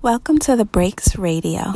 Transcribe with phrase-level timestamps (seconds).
[0.00, 1.72] Welcome to the Breaks Radio.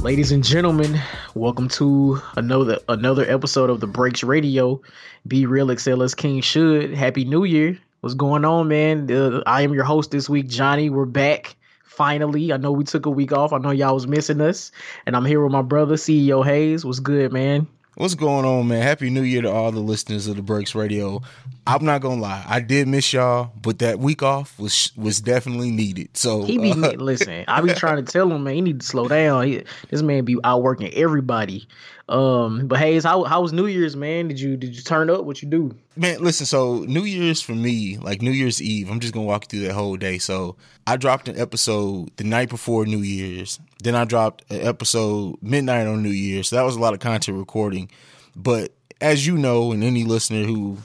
[0.00, 1.00] Ladies and gentlemen,
[1.34, 4.80] welcome to another another episode of the Breaks Radio.
[5.26, 6.94] Be real, excel as king should.
[6.94, 7.76] Happy New Year!
[8.02, 9.08] What's going on, man?
[9.12, 10.90] Uh, I am your host this week, Johnnie.
[10.90, 12.52] We're back finally.
[12.52, 13.52] I know we took a week off.
[13.52, 14.72] I know y'all was missing us,
[15.06, 16.84] and I'm here with my brother, CEO Haize.
[16.84, 17.68] What's good, man?
[17.94, 18.82] What's going on, man?
[18.82, 21.22] Happy New Year to all the listeners of the Breaks Radio.
[21.64, 25.70] I'm not gonna lie, I did miss y'all, but that week off was was definitely
[25.70, 26.16] needed.
[26.16, 27.44] So He be uh, listen.
[27.46, 29.46] I be trying to tell him, man, he need to slow down.
[29.46, 31.68] He, this man be outworking everybody.
[32.12, 34.28] Um, but Haize, how how was New Year's, man?
[34.28, 35.24] Did you did you turn up?
[35.24, 35.74] What you do?
[35.96, 36.44] man, listen.
[36.44, 39.68] So New Year's for me, like New Year's Eve, I'm just gonna walk you through
[39.68, 40.18] that whole day.
[40.18, 43.58] So I dropped an episode the night before New Year's.
[43.82, 46.50] Then I dropped an episode midnight on New Year's.
[46.50, 47.90] So that was a lot of content recording.
[48.36, 50.78] But as you know, and any listener who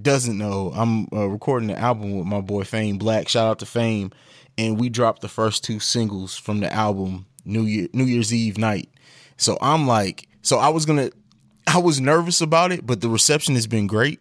[0.00, 3.28] doesn't know, I'm uh, recording an album with my boy Fame Black.
[3.28, 4.12] Shout out to Fame,
[4.56, 8.58] and we dropped the first two singles from the album New Year New Year's Eve
[8.58, 8.88] night.
[9.38, 11.10] So I'm like, so I was gonna,
[11.66, 14.20] I was nervous about it, but the reception has been great.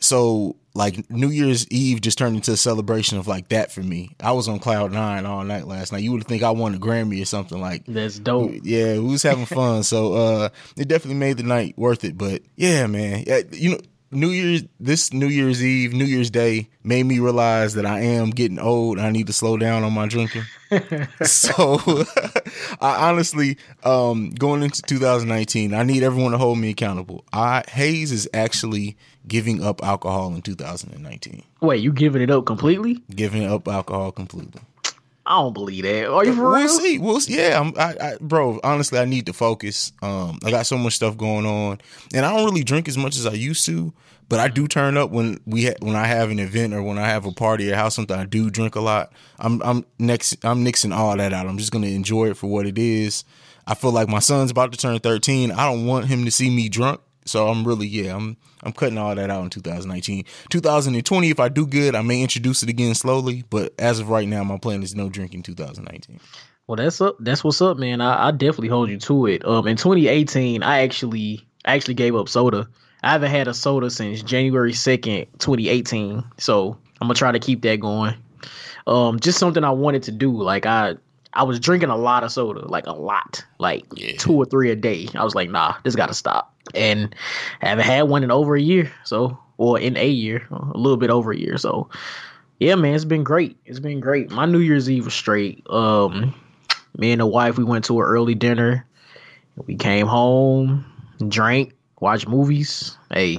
[0.00, 4.14] So like New Year's Eve just turned into a celebration of like that for me.
[4.20, 6.02] I was on cloud nine all night last night.
[6.02, 7.84] You would think I won a Grammy or something like.
[7.86, 8.52] That's dope.
[8.62, 9.82] Yeah, we was having fun.
[9.82, 12.16] so uh it definitely made the night worth it.
[12.16, 13.80] But yeah, man, yeah, you know.
[14.10, 18.30] New Year's this New Year's Eve, New Year's Day made me realize that I am
[18.30, 18.98] getting old.
[18.98, 20.44] I need to slow down on my drinking.
[21.22, 21.78] so
[22.80, 27.24] I honestly, um, going into 2019, I need everyone to hold me accountable.
[27.32, 31.42] I Haize is actually giving up alcohol in 2019.
[31.60, 33.02] Wait, you giving it up completely?
[33.14, 34.60] Giving up alcohol completely.
[35.28, 36.10] I don't believe that.
[36.10, 36.68] Are you for We'll real?
[36.68, 36.98] see.
[36.98, 37.36] We'll see.
[37.36, 38.58] Yeah, I'm, I, I, bro.
[38.64, 39.92] Honestly, I need to focus.
[40.02, 41.78] Um, I got so much stuff going on,
[42.14, 43.92] and I don't really drink as much as I used to.
[44.30, 46.98] But I do turn up when we ha- when I have an event or when
[46.98, 48.16] I have a party or have something.
[48.16, 49.12] I do drink a lot.
[49.38, 50.42] I'm I'm next.
[50.44, 51.46] I'm nixing all that out.
[51.46, 53.24] I'm just gonna enjoy it for what it is.
[53.66, 55.52] I feel like my son's about to turn 13.
[55.52, 57.00] I don't want him to see me drunk.
[57.28, 58.16] So I'm really yeah.
[58.16, 60.24] I'm I'm cutting all that out in 2019.
[60.50, 63.44] 2020, if I do good, I may introduce it again slowly.
[63.48, 66.20] But as of right now, my plan is no drinking 2019.
[66.66, 67.16] Well, that's up.
[67.18, 68.00] That's what's up, man.
[68.00, 69.44] I, I definitely hold you to it.
[69.46, 72.68] Um, in 2018, I actually I actually gave up soda.
[73.02, 76.24] I haven't had a soda since January 2nd, 2018.
[76.38, 78.14] So I'm gonna try to keep that going.
[78.86, 80.32] Um, just something I wanted to do.
[80.32, 80.96] Like I
[81.32, 84.16] I was drinking a lot of soda, like a lot, like Yeah.
[84.18, 85.08] two or three a day.
[85.14, 86.54] I was like, nah, this got to stop.
[86.74, 87.14] And
[87.62, 88.92] I haven't had one in over a year.
[89.04, 91.58] So, or in a year, a little bit over a year.
[91.58, 91.90] So,
[92.58, 93.56] yeah, man, it's been great.
[93.66, 94.30] It's been great.
[94.30, 95.64] My New Year's Eve was straight.
[95.68, 96.34] Um,
[96.96, 98.86] me and the wife, we went to an early dinner.
[99.66, 100.84] We came home,
[101.26, 102.96] drank, watched movies.
[103.10, 103.38] Hey,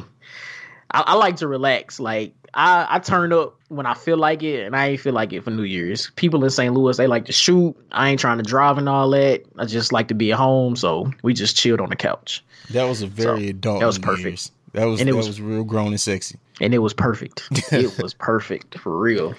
[0.91, 1.99] I, I like to relax.
[1.99, 5.31] Like I, I turn up when I feel like it, and I ain't feel like
[5.33, 6.11] it for New Year's.
[6.15, 6.73] People in St.
[6.73, 7.75] Louis, they like to shoot.
[7.91, 9.43] I ain't trying to drive and all that.
[9.57, 12.83] I just like to be at home, so we just chilled on the couch, That
[12.85, 13.79] was a very So, adult.
[13.79, 14.25] that was perfect.
[14.25, 14.51] Year's.
[14.73, 16.37] That was And it was- was, real grown and sexy.
[16.61, 17.47] and it was perfect.
[17.71, 19.33] it was perfect for real.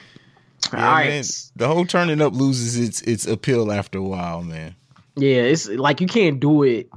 [0.72, 1.08] Yeah, all right.
[1.08, 1.24] man,
[1.56, 4.74] the whole turning up loses its its appeal after a while, man.
[5.16, 6.88] Yeah, it's like you can't do it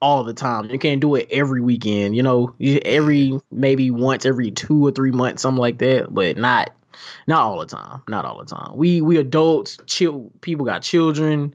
[0.00, 0.70] all the time.
[0.70, 2.16] You can't do it every weekend.
[2.16, 6.12] You know, every maybe once every two or three months, something like that.
[6.12, 6.70] But not
[7.26, 8.02] not all the time.
[8.08, 8.76] Not all the time.
[8.76, 11.54] We we adults, chill people got children.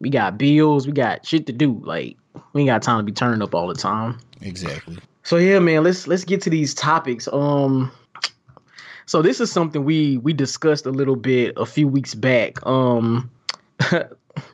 [0.00, 0.86] We got bills.
[0.86, 1.80] We got shit to do.
[1.84, 2.16] Like
[2.52, 4.18] we ain't got time to be turning up all the time.
[4.40, 4.98] Exactly.
[5.22, 7.28] So yeah, man, let's let's get to these topics.
[7.32, 7.90] Um
[9.06, 12.64] so this is something we we discussed a little bit a few weeks back.
[12.66, 13.30] Um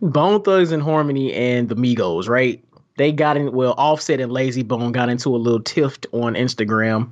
[0.03, 2.62] Bone Thugs-n-Harmony and the Migos, right?
[2.98, 7.10] They got in well, Offset and Layzie Bone got into a little tiff on Instagram.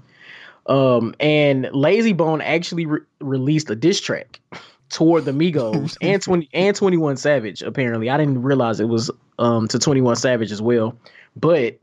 [0.66, 4.40] Um and Layzie Bone actually re- released a diss track
[4.90, 8.10] toward the Migos and 20 and 21 Savage apparently.
[8.10, 10.98] I didn't realize it was um to 21 Savage as well.
[11.36, 11.78] But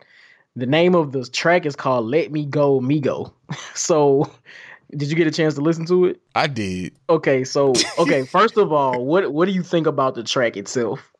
[0.55, 3.31] the name of the track is called Let Me Go Migo.
[3.75, 4.31] So,
[4.95, 6.21] did you get a chance to listen to it?
[6.35, 6.93] I did.
[7.09, 11.12] Okay, so okay, first of all, what what do you think about the track itself?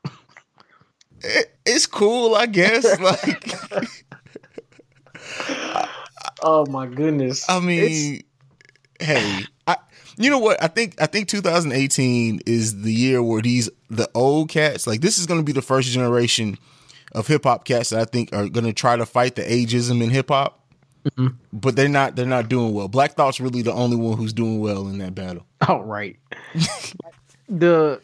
[1.23, 2.85] It, it's cool, I guess.
[2.99, 3.55] Like,
[6.43, 7.49] Oh my goodness.
[7.49, 8.23] I mean,
[8.99, 9.77] hey, I.
[10.17, 10.61] You know what?
[10.61, 15.17] I think I think 2018 is the year where these the old cats like this
[15.17, 16.57] is going to be the first generation
[17.13, 20.03] of hip hop cats that I think are going to try to fight the ageism
[20.03, 20.59] in hip hop.
[21.05, 21.35] Mm-hmm.
[21.51, 22.87] But they're not they're not doing well.
[22.87, 25.45] Black Thought's really the only one who's doing well in that battle.
[25.67, 26.17] All right.
[27.49, 28.01] the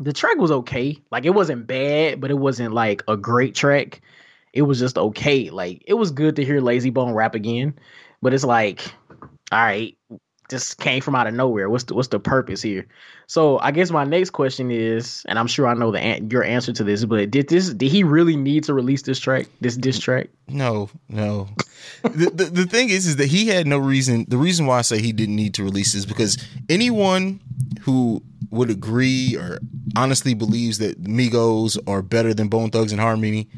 [0.00, 0.98] the track was okay.
[1.10, 4.00] Like it wasn't bad, but it wasn't like a great track.
[4.52, 5.50] It was just okay.
[5.50, 7.74] Like it was good to hear Layzie Bone rap again,
[8.22, 8.82] but it's like,
[9.52, 9.96] all right,
[10.48, 11.68] just came from out of nowhere.
[11.68, 12.86] What's the what's the purpose here?
[13.26, 16.42] So I guess my next question is, and I'm sure I know the an- your
[16.42, 19.76] answer to this, but did this did he really need to release this track, this
[19.76, 20.30] diss track?
[20.48, 21.48] No, no.
[22.02, 24.24] the, the the thing is, is that he had no reason.
[24.28, 27.40] The reason why I say he didn't need to release this because anyone
[27.82, 29.58] who would agree or
[29.96, 33.48] honestly believes that Migos are better than Bone Thugs-n-Harmony,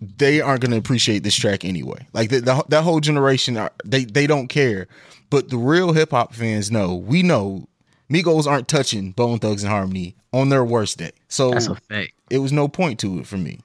[0.00, 2.06] they aren't going to appreciate this track anyway.
[2.12, 4.86] Like the, the, that whole generation, are, they they don't care.
[5.30, 6.94] But the real hip hop fans know.
[6.94, 7.68] We know
[8.10, 11.12] Migos aren't touching Bone Thugs-n-Harmony on their worst day.
[11.28, 12.12] So That's a fact.
[12.30, 13.60] it was no point to it for me.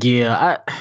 [0.00, 0.72] Yeah, I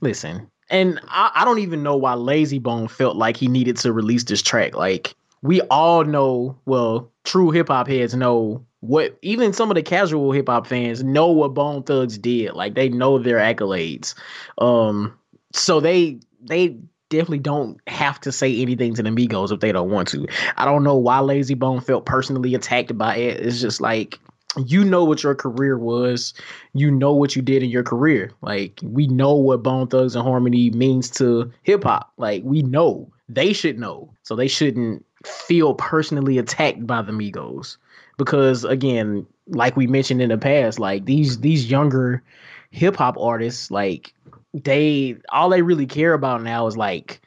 [0.00, 3.92] listen, and I, I don't even know why Layzie Bone felt like he needed to
[3.92, 4.74] release this track.
[4.74, 9.18] Like we all know, well, true hip hop heads know what.
[9.22, 12.52] Even some of the casual hip hop fans know what Bone Thugs did.
[12.52, 14.14] Like they know their accolades.
[14.58, 15.16] Um,
[15.52, 16.76] so they they
[17.08, 20.26] definitely don't have to say anything to the Migos if they don't want to.
[20.56, 23.40] I don't know why Layzie Bone felt personally attacked by it.
[23.40, 24.18] It's just like
[24.66, 26.34] you know what your career was.
[26.72, 28.32] You know what you did in your career.
[28.42, 32.12] Like we know what Bone Thugs-n-Harmony means to hip hop.
[32.16, 33.12] Like we know.
[33.28, 34.12] They should know.
[34.24, 37.76] So they shouldn't feel personally attacked by the Migos.
[38.16, 42.22] Because again, like we mentioned in the past, like these these younger
[42.70, 44.12] hip hop artists, like
[44.52, 47.20] they all they really care about now is like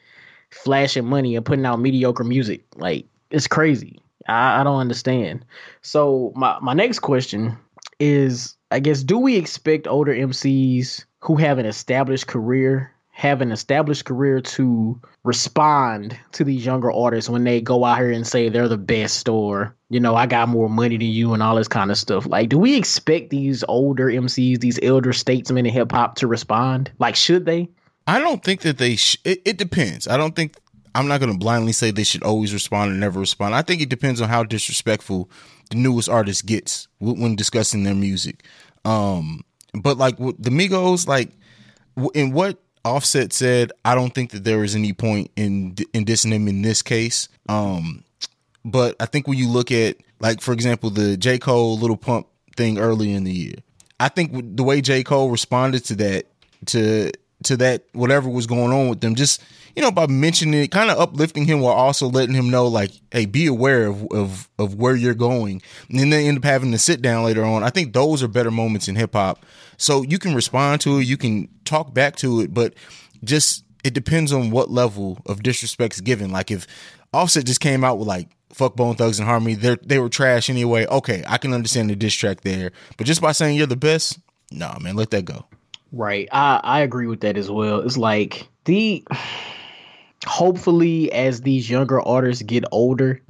[0.52, 2.64] flashing money and putting out mediocre music.
[2.76, 4.00] Like it's crazy.
[4.28, 5.46] I, I don't understand.
[5.82, 7.58] So my my next question
[8.00, 13.52] is, I guess, do we expect older MCs who have an established career have an
[13.52, 18.50] established career to respond to these younger artists when they go out here and say
[18.50, 21.68] they're the best or you know i got more money than you and all this
[21.68, 26.16] kind of stuff like do we expect these older mcs these elder statesmen in hip-hop
[26.16, 27.70] to respond like should they
[28.08, 28.96] I don't think that they.
[28.96, 30.08] Sh- it, it depends.
[30.08, 30.56] I don't think.
[30.96, 33.56] I'm not going to blindly say they should always respond or never respond.
[33.56, 35.28] I think it depends on how disrespectful
[35.72, 38.44] the newest artist gets when discussing their music.
[38.86, 39.44] Um,
[39.74, 41.32] but like the Migos, like
[42.14, 46.32] in what Offset said, I don't think that there is any point in in dissing
[46.34, 47.30] him in this case.
[47.48, 48.04] Um,
[48.66, 52.28] but I think when you look at like for example the J Cole Lil Pump
[52.56, 53.56] thing early in the year,
[54.00, 56.26] I think the way J Cole responded to that
[56.68, 57.12] to
[57.44, 59.16] to that whatever was going on with them.
[59.16, 59.42] Just
[59.76, 62.92] you know by mentioning it kind of uplifting him while also letting him know like
[63.12, 65.62] hey be aware of, of of where you're going.
[65.90, 67.64] And then they end up having to sit down later on.
[67.64, 69.46] I think those are better moments in hip-hop.
[69.78, 72.74] So you can respond to it you can talk back to it but
[73.24, 76.32] just it depends on what level of disrespect is given.
[76.32, 76.68] Like if
[77.14, 80.86] offset just came out with like fuck bone thugs-n-harmony they they were trash anyway.
[80.88, 82.72] Okay i can understand the diss track there.
[82.98, 84.20] But just by saying you're the best
[84.52, 85.46] nah man let that go
[85.94, 86.28] Right.
[86.32, 87.82] I I agree with that as well.
[87.82, 89.06] It's like the
[90.26, 93.22] hopefully as these younger artists get older,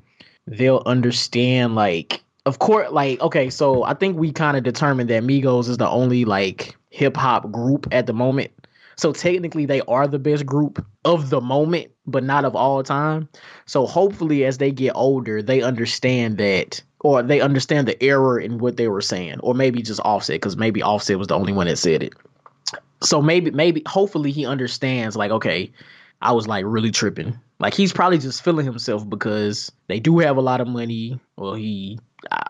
[0.48, 5.24] they'll understand like of course like okay, so I think we kind of determined that
[5.24, 8.52] Migos is the only like hip hop group at the moment.
[8.96, 13.28] So technically they are the best group of the moment, but not of all time.
[13.66, 18.60] So hopefully as they get older, they understand that or they understand the error in
[18.60, 21.68] what they were saying or maybe just Offset cuz maybe Offset was the only one
[21.68, 22.14] that said it
[23.02, 25.72] so maybe maybe hopefully he understands like okay
[26.22, 27.38] i was like really tripping.
[27.60, 31.18] Like he's probably just feeling himself because they do have a lot of money.
[31.38, 31.98] Well he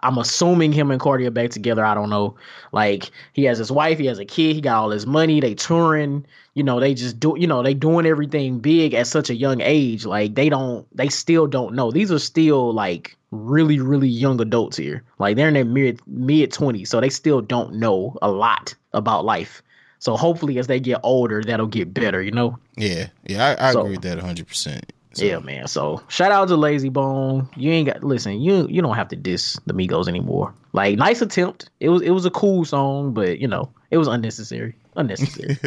[0.04, 1.86] i'm assuming him and cardi are back together.
[1.86, 2.36] I don't know.
[2.72, 5.54] Like he has his wife he has a kid he got all his money they
[5.54, 6.26] touring.
[6.56, 9.62] You know they just do you know they doing everything big at such a young
[9.62, 10.04] age.
[10.04, 11.92] Like they don't they still don't know.
[11.92, 15.04] These are still like really really young adults here.
[15.20, 19.26] Like they're in their mid mid 20s so they still don't know a lot about
[19.26, 19.62] life
[20.04, 22.22] so hopefully, as they get older, that'll get better.
[22.22, 22.60] You know.
[22.76, 24.92] Yeah, yeah, I, I so, agree with that hundred percent.
[25.14, 25.24] So.
[25.24, 25.66] Yeah, man.
[25.68, 27.48] So shout out to Layzie Bone.
[27.56, 28.42] You ain't got listen.
[28.42, 30.54] You you don't have to diss the Migos anymore.
[30.74, 31.70] Like nice attempt.
[31.80, 34.76] It was it was a cool song, but you know it was unnecessary.
[34.98, 35.58] Unnecessary.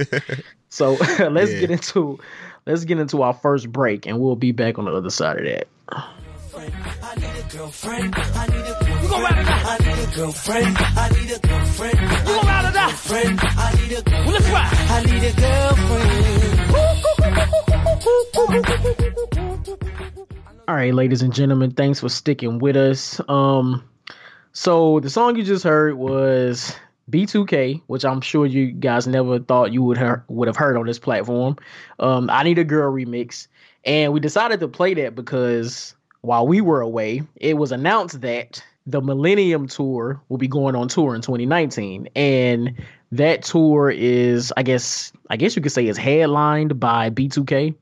[0.69, 0.93] so
[1.31, 1.61] let's yeah.
[1.61, 2.21] get into
[2.67, 5.45] let's get into our first break, and we'll be back on the other side of
[5.47, 5.67] that.
[10.07, 10.77] I need a girlfriend.
[10.79, 11.99] I need a girlfriend.
[12.01, 12.65] You gon' out.
[12.65, 13.41] I need a girlfriend.
[13.43, 14.77] I need a girlfriend.
[14.87, 15.03] You gon' ride it out.
[15.03, 15.03] Friend.
[15.03, 16.73] I need a girlfriend.
[16.73, 17.51] Well, let's ride.
[17.51, 19.77] I need a girlfriend.
[20.69, 23.21] All right, ladies and gentlemen, thanks for sticking with us.
[23.29, 23.83] Um,
[24.53, 26.73] so the song you just heard was
[27.11, 30.87] B2K, which I'm sure you guys never thought you would hear, would have heard on
[30.87, 31.57] this platform.
[31.99, 33.49] Um, I need a girl remix,
[33.85, 38.63] and we decided to play that because while we were away, it was announced that
[38.87, 42.75] the Millennium Tour will be going on tour in 2019, and
[43.13, 47.75] that tour is, I guess, I guess you could say, is headlined by B2K.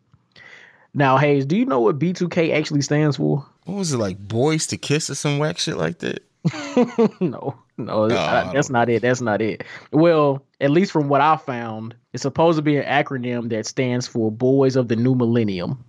[0.95, 3.45] Now, Haize, do you know what B2K actually stands for?
[3.65, 6.23] What was it like, boys to kiss or some whack shit like that?
[7.21, 9.03] no, no, uh, that's not it.
[9.03, 9.65] That's not it.
[9.93, 14.07] Well, at least from what I found, it's supposed to be an acronym that stands
[14.07, 15.83] for Boys of the New Millennium.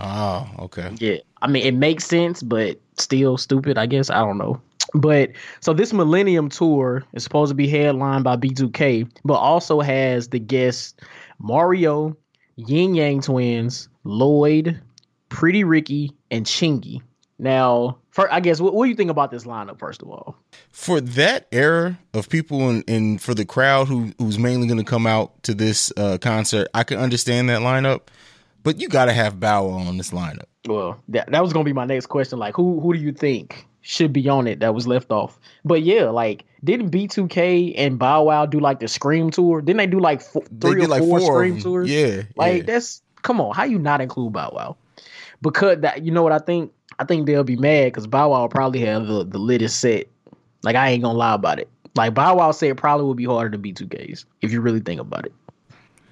[0.00, 0.90] Oh, okay.
[0.98, 1.18] Yeah.
[1.44, 4.08] I mean, it makes sense, but still stupid, I guess.
[4.08, 4.60] I don't know.
[4.94, 10.28] But so this Millennium Tour is supposed to be headlined by B2K, but also has
[10.28, 10.94] the guests
[11.38, 12.16] Mario,
[12.56, 14.80] Ying Yang Twins, Lloyd,
[15.28, 17.02] Pretty Ricky, and Chingy.
[17.38, 20.36] Now, for, I guess, what, what, do you think about this lineup, first of all?
[20.70, 24.84] For that era of people and, and for the crowd who who's mainly going to
[24.84, 28.02] come out to this uh, concert, I can understand that lineup,
[28.64, 30.46] but you got to have Bow Wow on this lineup.
[30.66, 32.38] Well, that, that was going to be my next question.
[32.38, 35.38] Like, who who do you think should be on it that was left off?
[35.64, 39.60] But yeah, like, didn't B2K and Bow Wow do like the Scream tour?
[39.60, 41.90] Didn't they do like four, three or like four, four Scream tours?
[41.90, 42.22] Yeah.
[42.36, 42.62] Like, yeah.
[42.64, 44.76] that's, come on, how you not include Bow Wow?
[45.42, 46.72] Because that, you know what I think?
[46.98, 50.06] I think they'll be mad because Bow Wow will probably have the, the latest set.
[50.62, 51.68] Like, I ain't gonna lie about it.
[51.94, 55.00] Like, Bow Wow said it probably would be harder than B2K's if you really think
[55.00, 55.34] about it.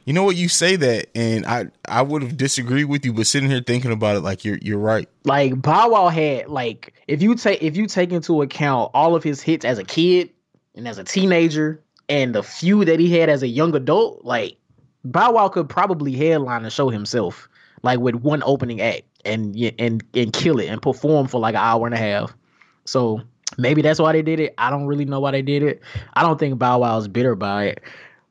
[0.05, 0.37] You know what?
[0.37, 3.93] You say that, and I I would have disagreed with you, but sitting here thinking
[3.93, 5.09] about it, like you're you're right.
[5.25, 9.23] Like Bow Wow had like if you take if you take into account all of
[9.23, 10.31] his hits as a kid
[10.75, 14.57] and as a teenager and the few that he had as a young adult, like
[15.05, 17.49] Bow Wow could probably headline a show himself,
[17.83, 21.61] like with one opening act and and and kill it and perform for like an
[21.61, 22.35] hour and a half.
[22.87, 23.23] So
[23.57, 24.55] maybe that's why they did it.
[24.59, 25.81] I don't really know why they did it.
[26.15, 27.81] I don't think Bow Wow is bitter by it.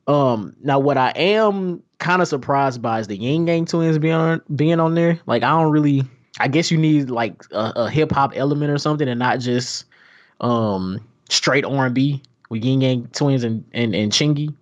[0.06, 4.14] Um, now what I am kind of surprised by is the Ying Yang Twins being
[4.14, 5.20] on being on there.
[5.26, 6.04] Like I don't really.
[6.40, 9.84] I guess you need like a, a hip hop element or something, and not just
[10.40, 14.54] um straight R and B with Ying Yang Twins and and and Chingy.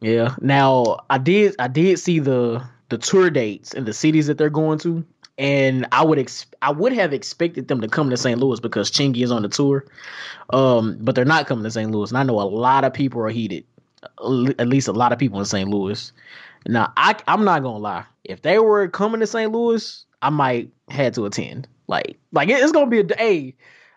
[0.00, 0.34] Yeah.
[0.40, 4.50] Now I did I did see the the tour dates and the cities that they're
[4.50, 5.04] going to,
[5.38, 8.40] and I would ex- I would have expected them to come to St.
[8.40, 9.84] Louis because Chingy is on the tour,
[10.52, 11.90] um, but they're not coming to St.
[11.90, 13.64] Louis, and I know a lot of people are heated
[14.02, 15.68] at least a lot of people in St.
[15.68, 16.12] Louis.
[16.66, 18.04] Now, I I'm not gonna lie.
[18.24, 19.50] If they were coming to St.
[19.50, 21.68] Louis, I might had to attend.
[21.86, 23.54] Like like it's gonna be a day.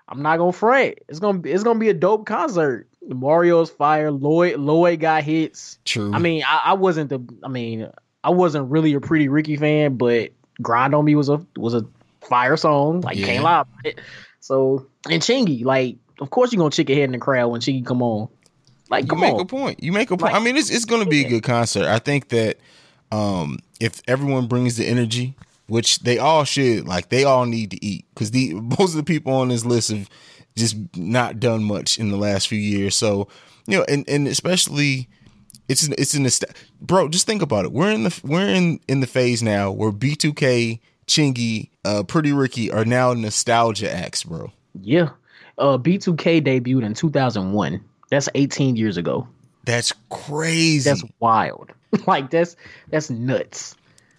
[0.07, 0.99] I'm not gonna fret.
[1.07, 2.87] It's gonna be it's gonna be a dope concert.
[3.07, 4.11] Mario's fire.
[4.11, 5.79] Lloyd Lloyd got hits.
[5.85, 6.13] True.
[6.13, 7.19] I mean, I, I wasn't the.
[7.43, 7.89] I mean,
[8.23, 10.31] I wasn't really a Pretty Ricky fan, but
[10.61, 11.85] Grind on Me was a was a
[12.21, 13.01] fire song.
[13.01, 13.25] Like yeah.
[13.25, 13.99] can't lie about it.
[14.39, 17.85] So and Chingy, like of course you're gonna chick ahead in the crowd when Chingy
[17.85, 18.29] come on.
[18.93, 19.39] Like, you make on.
[19.39, 19.81] a point.
[19.81, 20.33] You make a point.
[20.33, 21.85] Like, I mean, it's it's going to be a good concert.
[21.85, 22.57] I think that
[23.11, 25.35] um, if everyone brings the energy,
[25.65, 29.03] which they all should, like they all need to eat because the most of the
[29.03, 30.07] people on this list have
[30.55, 32.95] just not done much in the last few years.
[32.95, 33.27] So
[33.65, 35.09] you know, and and especially
[35.67, 37.09] it's an, it's in the bro.
[37.09, 37.71] Just think about it.
[37.71, 42.69] We're in the we're in in the phase now where B2K, Chingy, uh, Pretty Ricky
[42.71, 44.51] are now nostalgia acts, bro.
[44.79, 45.09] Yeah,
[45.57, 47.83] uh, B2K debuted in 2001.
[48.13, 49.27] That's 18 years ago.
[49.63, 50.89] That's crazy.
[50.89, 51.71] That's wild.
[52.07, 52.55] like that's
[52.89, 53.75] that's nuts.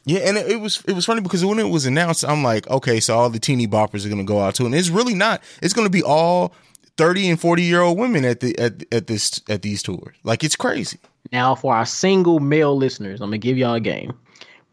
[0.07, 2.69] Yeah, and it, it, was it was funny because when it was announced, I'm like,
[2.69, 4.67] okay, so all the teeny boppers are gonna go out to, it.
[4.67, 5.43] and it's really not.
[5.63, 6.53] It's gonna be all
[6.97, 10.17] 30 and 40 year old women at the at at this at these tours.
[10.25, 10.99] Like it's crazy.
[11.33, 14.13] Now, for our single male listeners, I'm gonna give y'all a game.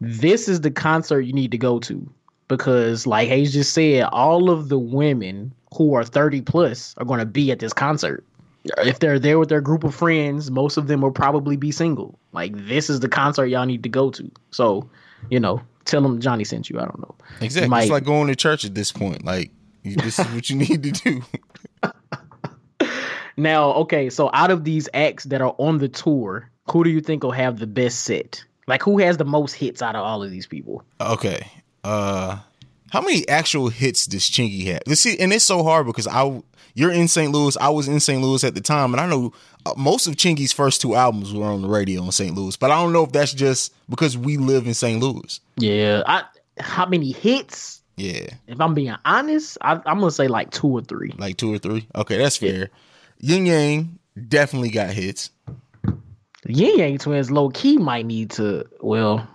[0.00, 2.10] This is the concert you need to go to
[2.48, 7.24] because, like Haize just said, all of the women who are 30 plus are gonna
[7.24, 8.24] be at this concert
[8.78, 12.18] if they're there with their group of friends, most of them will probably be single.
[12.32, 14.30] Like this is the concert y'all need to go to.
[14.50, 14.88] So,
[15.30, 16.78] you know, tell them Johnnie sent you.
[16.78, 17.14] I don't know.
[17.40, 17.68] Exactly.
[17.68, 17.82] Might...
[17.82, 19.24] It's like going to church at this point.
[19.24, 19.50] Like
[19.84, 21.22] this is what you need to do.
[23.36, 27.00] now, okay, so out of these acts that are on the tour, who do you
[27.00, 28.44] think will have the best set?
[28.68, 30.84] Like who has the most hits out of all of these people?
[31.00, 31.46] Okay.
[31.82, 32.38] Uh
[32.92, 34.82] how many actual hits does Chingy have?
[34.86, 36.42] Let's see, and it's so hard because I
[36.74, 37.32] you're in St.
[37.32, 37.56] Louis.
[37.58, 38.22] I was in St.
[38.22, 39.32] Louis at the time, and I know
[39.66, 42.34] uh, most of Chingy's first two albums were on the radio in St.
[42.34, 42.56] Louis.
[42.56, 45.00] But I don't know if that's just because we live in St.
[45.00, 45.40] Louis.
[45.56, 46.24] Yeah, I
[46.58, 47.82] how many hits?
[47.96, 51.12] Yeah, if I'm being honest, I, am gonna say like two or three.
[51.18, 51.86] Like two or three.
[51.94, 52.70] Okay, that's fair.
[53.20, 53.34] Yeah.
[53.34, 53.98] Ying Yang
[54.28, 55.30] definitely got hits.
[56.46, 59.28] Ying Yang twins low key might need to well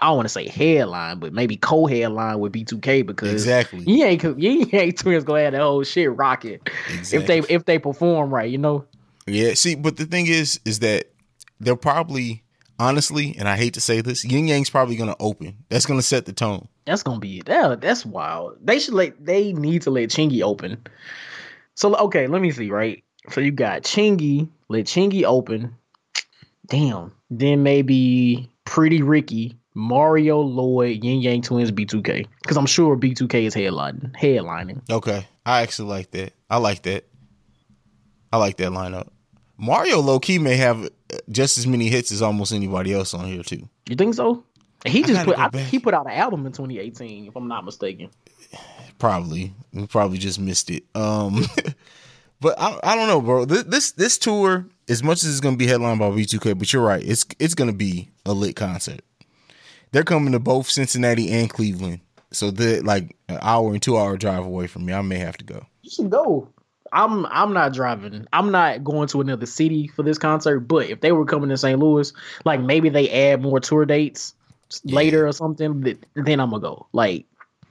[0.00, 4.22] I don't want to say headline, but maybe co-headline with B2K because exactly you ain't
[4.38, 7.18] you ain't twins gonna have that whole shit rocking exactly.
[7.18, 8.84] if they if they perform right, you know.
[9.26, 11.12] Yeah, see, but the thing is, is that
[11.60, 12.42] they'll probably
[12.78, 15.56] honestly, and I hate to say this, Ying Yang's probably gonna open.
[15.68, 16.66] That's gonna set the tone.
[16.86, 17.80] That's gonna be that.
[17.80, 18.56] That's wild.
[18.62, 19.24] They should let.
[19.24, 20.82] They need to let Chingy open.
[21.74, 22.70] So okay, let me see.
[22.70, 23.04] Right.
[23.30, 24.48] So you got Chingy.
[24.68, 25.76] Let Chingy open.
[26.66, 27.12] Damn.
[27.30, 32.26] Then maybe Pretty Ricky, Mario Lloyd, Ying Yang Twins, B2K.
[32.42, 34.16] Because I'm sure B2K is headlining.
[34.16, 34.88] Headlining.
[34.90, 36.32] Okay, I actually like that.
[36.48, 37.04] I like that.
[38.32, 39.08] I like that lineup.
[39.56, 40.88] Mario low key may have
[41.30, 43.68] just as many hits as almost anybody else on here too.
[43.88, 44.44] You think so?
[44.86, 48.08] He just put I, he put out an album in 2018, if I'm not mistaken.
[48.98, 50.84] Probably, we probably just missed it.
[50.94, 51.44] Um,
[52.40, 53.44] but I, I don't know, bro.
[53.44, 56.82] This, this this tour, as much as it's gonna be headlined by B2K, but you're
[56.82, 59.02] right, it's it's gonna be a lit concert.
[59.92, 64.16] They're coming to both Cincinnati and Cleveland, so they're like an hour and two hour
[64.16, 64.92] drive away from me.
[64.92, 65.66] I may have to go.
[65.82, 66.48] You should go.
[66.92, 68.26] I'm I'm not driving.
[68.32, 70.60] I'm not going to another city for this concert.
[70.60, 71.78] But if they were coming to St.
[71.78, 72.12] Louis,
[72.44, 74.34] like maybe they add more tour dates
[74.84, 75.82] later or something,
[76.14, 76.86] then I'm gonna go.
[76.92, 77.26] Like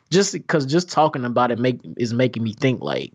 [0.09, 3.13] just because just talking about it make is making me think like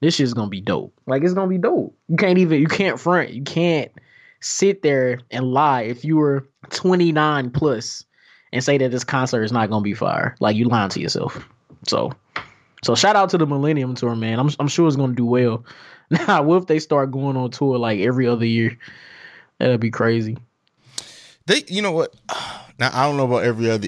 [0.00, 0.92] this shit's gonna be dope.
[1.06, 1.96] Like it's gonna be dope.
[2.08, 3.30] You can't even you can't front.
[3.30, 3.92] You can't
[4.40, 8.04] sit there and lie if you were 29 plus
[8.54, 10.36] and say that this concert is not gonna be fire.
[10.40, 11.46] Like you lying to yourself.
[11.86, 12.12] So
[12.82, 14.38] so shout out to the Millennium Tour, man.
[14.38, 15.64] I'm I'm sure it's gonna do well.
[16.10, 18.78] Now, what if they start going on tour like every other year?
[19.58, 20.36] That'd be crazy.
[21.46, 22.14] They, you know what?
[22.78, 23.86] Now I don't know about every other.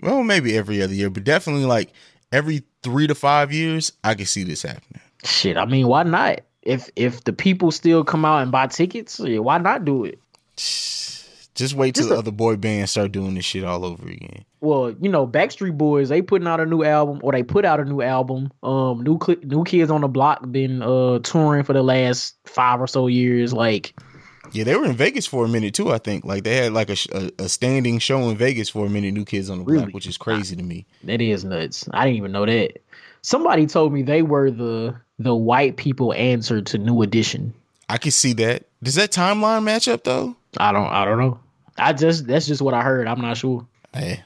[0.00, 1.92] Well, maybe every other year, but definitely like
[2.30, 5.00] every three to five years, I can see this happening.
[5.24, 6.40] Shit, I mean, why not?
[6.62, 10.20] If if the people still come out and buy tickets, yeah, why not do it?
[11.58, 14.08] Just wait till Just the a- other boy bands start doing this shit all over
[14.08, 14.44] again.
[14.60, 17.80] Well, you know, Backstreet Boys they putting out a new album, or they put out
[17.80, 18.50] a new album.
[18.62, 22.80] Um, new Cl- new kids on the block been uh touring for the last five
[22.80, 23.52] or so years.
[23.52, 23.94] Like,
[24.52, 25.90] Yeah, they were in Vegas for a minute too.
[25.92, 28.88] I think like they had like a, a, a standing show in Vegas for a
[28.88, 29.12] minute.
[29.14, 30.86] New Kids on the Block, which is crazy to me.
[31.04, 31.88] That is nuts.
[31.92, 32.78] I didn't even know that.
[33.22, 37.52] Somebody told me they were the the white people answer to New Edition.
[37.88, 38.64] I can see that.
[38.82, 40.36] Does that timeline match up though?
[40.56, 41.40] I don't I don't know.
[41.78, 43.06] I just that's just what I heard.
[43.08, 43.66] I'm not sure.
[43.94, 44.22] Hey,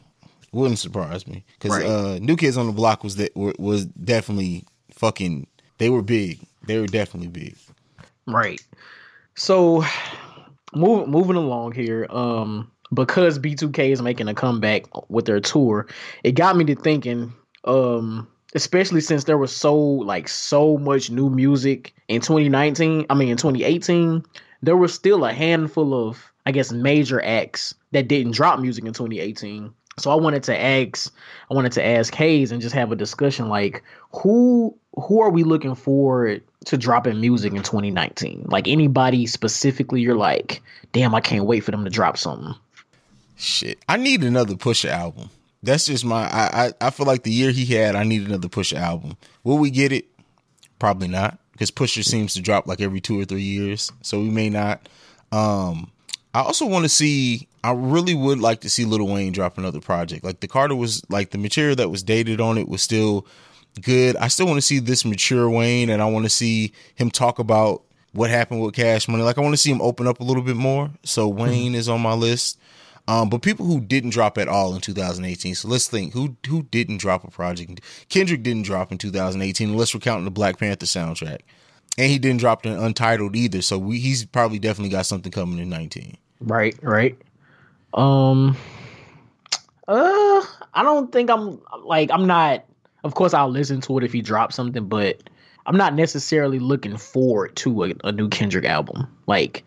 [0.53, 1.87] wouldn't surprise me because Right.
[1.87, 5.47] uh, New Kids on the Block was that were- was definitely fucking.
[5.79, 6.41] They were big.
[6.67, 7.57] They were definitely big.
[8.27, 8.61] Right.
[9.35, 9.85] So
[10.75, 15.87] move, moving along here, um, because B2K is making a comeback with their tour,
[16.23, 17.33] it got me to thinking,
[17.65, 23.29] um, especially since there was so like so much new music in 2019, I mean
[23.31, 24.23] in 2018,
[24.63, 28.93] there was still a handful of I guess major acts that didn't drop music in
[28.93, 29.73] 2018.
[29.99, 31.13] So I wanted to ask
[31.51, 35.45] I wanted to ask Haize and just have a discussion like who who are we
[35.45, 38.47] looking forward to dropping music in 2019?
[38.49, 42.55] Like anybody specifically you're like, damn, I can't wait for them to drop something.
[43.37, 45.31] Shit, I need another Pusha album.
[45.63, 46.29] That's just my.
[46.29, 49.17] I, I I feel like the year he had, I need another Pusha album.
[49.45, 50.07] Will we get it?
[50.79, 54.31] Probably not, because Pusha seems to drop like every two or three years, so we
[54.31, 54.89] may not.
[55.31, 55.91] Um,
[56.35, 57.49] I also want to see.
[57.65, 60.25] I really would like to see Lil Wayne drop another project.
[60.25, 63.27] Like the Carter was like the material that was dated on it was still
[63.81, 64.17] good.
[64.17, 67.39] I still want to see this mature Wayne, and I want to see him talk
[67.39, 69.23] about what happened with Cash Money.
[69.23, 70.91] Like I want to see him open up a little bit more.
[71.05, 72.59] So Wayne is on my list.
[73.09, 75.57] Um, but people who didn't drop at all in 2018.
[75.57, 77.81] So let's think who who didn't drop a project.
[78.09, 81.41] Kendrick didn't drop in 2018, unless we're counting the Black Panther soundtrack,
[81.99, 83.63] and he didn't drop an Untitled either.
[83.63, 86.17] So we, he's probably definitely got something coming in 19.
[86.41, 87.17] Right, right.
[87.95, 88.57] Um
[89.89, 90.43] uh
[90.75, 92.65] I don't think I'm like I'm not
[93.05, 95.23] of course I'll listen to it if he drops something, but
[95.67, 99.07] I'm not necessarily looking forward to a, a new Kendrick album.
[99.27, 99.65] Like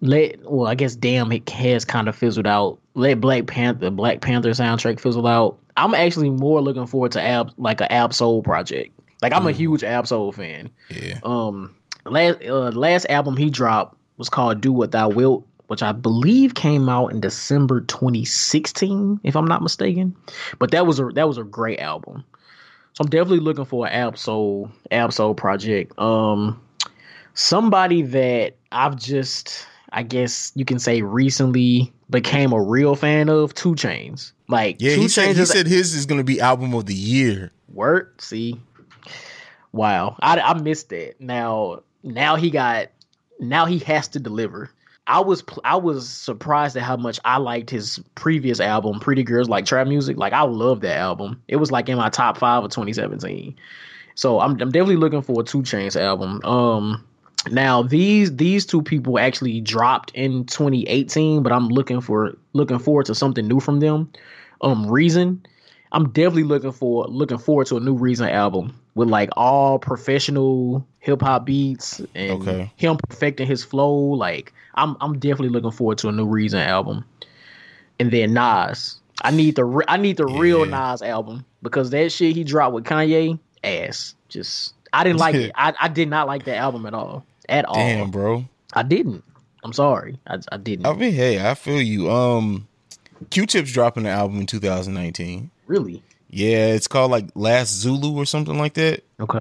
[0.00, 2.78] let well, I guess damn it has kind of fizzled out.
[2.94, 5.58] Let Black Panther Black Panther soundtrack fizzle out.
[5.76, 8.93] I'm actually more looking forward to Ab like a Ab-Soul project.
[9.24, 10.68] Like I'm a huge Ab-Soul fan.
[10.90, 11.18] Yeah.
[11.22, 15.92] Um, last uh, last album he dropped was called "Do What Thou Wilt," which I
[15.92, 20.14] believe came out in December 2016, if I'm not mistaken.
[20.58, 22.22] But that was a that was a great album.
[22.92, 25.98] So I'm definitely looking for an Ab-Soul Ab-Soul project.
[25.98, 26.60] Um,
[27.32, 33.54] somebody that I've just I guess you can say recently became a real fan of
[33.54, 34.32] 2 Chainz.
[34.48, 36.94] Like Yeah, Two he said he said his is going to be album of the
[36.94, 37.52] year.
[37.72, 38.20] Work.
[38.20, 38.60] See,
[39.74, 41.20] wow, I I missed that.
[41.20, 42.88] Now now he got
[43.40, 44.70] now he has to deliver.
[45.06, 49.48] I was I was surprised at how much I liked his previous album, Pretty Girls
[49.48, 50.16] Like Trap Music.
[50.16, 51.42] Like I love that album.
[51.48, 53.54] It was like in my top five of 2017.
[54.14, 56.40] So I'm I'm definitely looking for a 2 Chainz album.
[56.44, 57.04] Um,
[57.50, 63.06] now these these two people actually dropped in 2018, but I'm looking for looking forward
[63.06, 64.10] to something new from them.
[64.62, 65.44] Um, Reason.
[65.94, 70.86] I'm definitely looking for looking forward to a new Reason album with like all professional
[70.98, 72.70] hip hop beats and Okay.
[72.76, 73.92] him perfecting his flow.
[73.94, 77.04] Like I'm I'm definitely looking forward to a new Reason album.
[78.00, 79.00] And then Nas.
[79.22, 82.74] I need the re- I need the real Nas album because that shit he dropped
[82.74, 84.14] with Kanye ass.
[84.28, 85.52] Just I didn't like it.
[85.56, 87.24] I, I did not like that album at all.
[87.48, 87.74] At all.
[87.76, 88.44] Damn, bro.
[88.72, 89.22] I didn't.
[89.62, 90.18] I'm sorry.
[90.26, 90.86] I, I didn't.
[90.86, 92.10] I mean, hey, I feel you.
[92.10, 92.66] Um,
[93.30, 95.50] Q-Tip's dropping an album in 2019.
[95.66, 96.02] Really?
[96.30, 99.04] Yeah, it's called like Last Zulu or something like that.
[99.20, 99.38] Okay.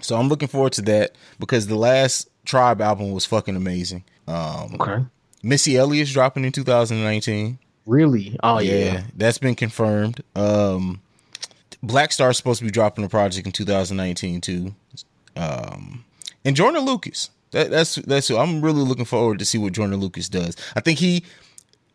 [0.00, 4.04] So I'm looking forward to that because the last Tribe album was fucking amazing.
[4.26, 5.04] Um, Okay.
[5.42, 7.58] Missy Elliott's dropping in 2019.
[7.86, 8.38] Really?
[8.42, 9.02] Oh yeah.
[9.16, 10.22] that's been confirmed.
[10.34, 11.00] Um,
[11.82, 14.74] Black Star's supposed to be dropping a project in 2019 too.
[15.36, 16.04] Um,
[16.44, 17.30] and Joyner Lucas.
[17.52, 20.56] That, that's that's who I'm really looking forward to see what Joyner Lucas does.
[20.76, 21.24] I think he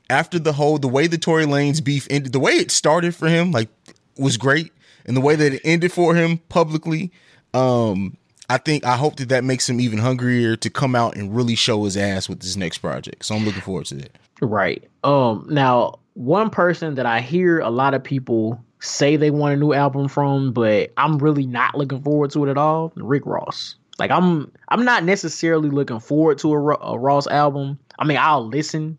[0.09, 3.27] after the whole the way the Tory Lanez beef ended, the way it started for
[3.27, 3.69] him like
[4.17, 4.71] was great,
[5.05, 7.11] and the way that it ended for him publicly.
[7.53, 8.17] Um,
[8.49, 11.55] I think I hope that that makes him even hungrier to come out and really
[11.55, 13.25] show his ass with this next project.
[13.25, 14.11] So I'm looking forward to that.
[14.41, 14.83] Right.
[15.03, 19.57] Um now one person that I hear a lot of people say they want a
[19.57, 23.75] new album from, but I'm really not looking forward to it at all, Rick Ross.
[23.97, 27.79] Like I'm I'm not necessarily looking forward to a, a Ross album.
[27.97, 28.97] I mean, I'll listen,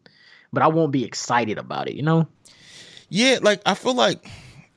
[0.56, 2.26] but I won't be excited about it, you know?
[3.10, 4.26] Yeah, like I feel like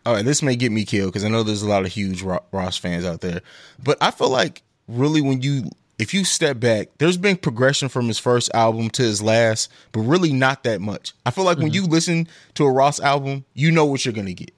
[0.06, 2.22] all right, this may get me killed because I know there's a lot of huge
[2.22, 3.40] Ross fans out there,
[3.82, 8.10] but I feel like really when you if you step back, there's been progression from
[8.10, 11.14] his first album to his last, but really not that much.
[11.26, 11.76] I feel like when mm-hmm.
[11.76, 14.52] you listen to a Ross album, you know what you're gonna get.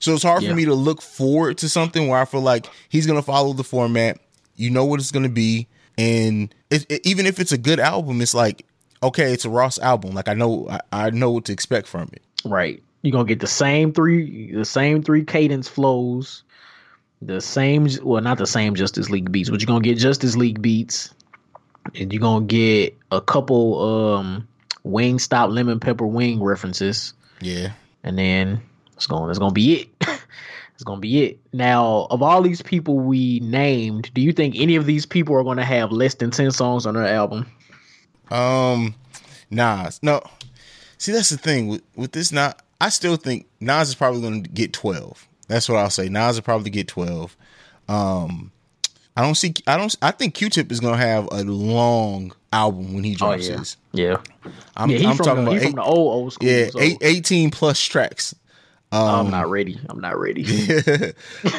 [0.00, 0.48] So it's hard Yeah.
[0.48, 3.62] for me to look forward to something where I feel like he's gonna follow the
[3.62, 4.18] format.
[4.56, 8.20] You know what it's gonna be, and it, it- even if it's a good album,
[8.20, 8.66] it's like
[9.04, 10.12] okay, it's a Ross album.
[10.12, 12.22] Like I know I, I know what to expect from it.
[12.44, 12.82] Right.
[13.02, 16.42] You're gonna get the same three the same three cadence flows,
[17.22, 20.60] the same well not the same Justice League beats, but you're gonna get Justice League
[20.60, 21.12] beats.
[21.94, 24.48] And you're gonna get a couple um
[24.84, 27.12] wing stop lemon pepper wing references.
[27.40, 27.72] Yeah.
[28.02, 28.62] And then
[28.94, 29.88] it's gonna it's gonna be it.
[30.74, 31.38] it's gonna be it.
[31.52, 35.44] Now, of all these people we named, do you think any of these people are
[35.44, 37.46] gonna have less than ten songs on their album?
[38.30, 38.94] Um,
[39.50, 40.00] Nas.
[40.02, 40.22] No,
[40.98, 42.32] see that's the thing with with this.
[42.32, 45.26] Not, I still think Nas is probably going to get twelve.
[45.48, 46.08] That's what I'll say.
[46.08, 47.36] Nas will probably get twelve.
[47.88, 48.50] Um,
[49.16, 49.54] I don't see.
[49.66, 49.94] I don't.
[50.02, 53.58] I think Q-Tip is going to have a long album when he drops yeah.
[53.58, 53.76] his.
[53.92, 54.16] Yeah.
[54.76, 56.48] I'm, yeah, he's I'm from, talking the, about he eight, from the old old school.
[56.48, 58.34] yeah, so eight, 18 plus tracks.
[58.90, 59.80] I'm not ready.
[59.88, 60.44] I'm not ready.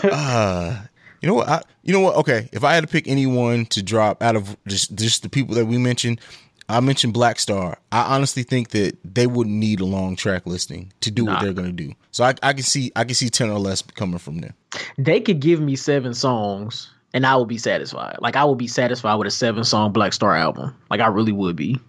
[0.03, 0.81] uh,
[1.21, 1.49] you know what?
[1.49, 2.15] I, you know what?
[2.17, 5.55] Okay, if I had to pick anyone to drop out of just just the people
[5.55, 6.21] that we mentioned,
[6.67, 7.77] I mentioned Black Star.
[7.91, 11.33] I honestly think that they wouldn't need a long track listing to do Nah.
[11.33, 11.93] what they're gonna do.
[12.11, 14.53] So I, I can see I can see ten or less coming from them.
[14.97, 18.17] they could give me seven songs and I would be satisfied.
[18.19, 20.75] Like I would be satisfied with a seven song Black Star album.
[20.89, 21.79] Like I really would be.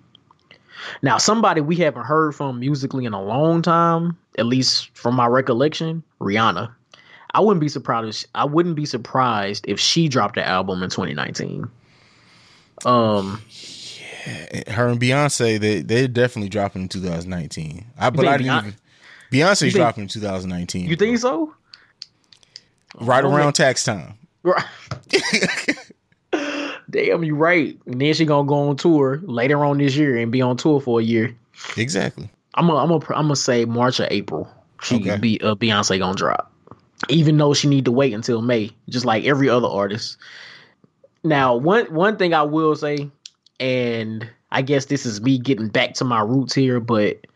[1.02, 5.26] Now, somebody we haven't heard from musically in a long time, at least from my
[5.26, 6.70] recollection, Rihanna.
[7.32, 8.24] I wouldn't be surprised.
[8.24, 11.68] If, I wouldn't be surprised if she dropped an album in 2019.
[12.84, 13.40] Um,
[14.68, 17.84] Her and Beyonce, they they're definitely dropping in 2019.
[17.98, 18.74] I but I didn't Beyonce- even.
[19.32, 20.86] Beyonce's think- dropping in 2019.
[20.88, 21.54] you think so?
[23.00, 24.14] right don't around make- tax time?
[24.42, 24.64] Right.
[26.88, 27.76] Damn, you right.
[27.86, 30.80] And then she gonna go on tour later on this year and be on tour
[30.80, 31.36] for a year.
[31.76, 32.28] Exactly.
[32.54, 34.48] I'm gonna I'm gonna I'm gonna say March or April.
[34.82, 35.16] She Okay.
[35.18, 36.52] be uh, Beyonce gonna drop,
[37.08, 40.16] even though she need to wait until May, just like every other artist.
[41.24, 43.10] Now, one one thing I will say,
[43.60, 47.26] and I guess this is me getting back to my roots here, but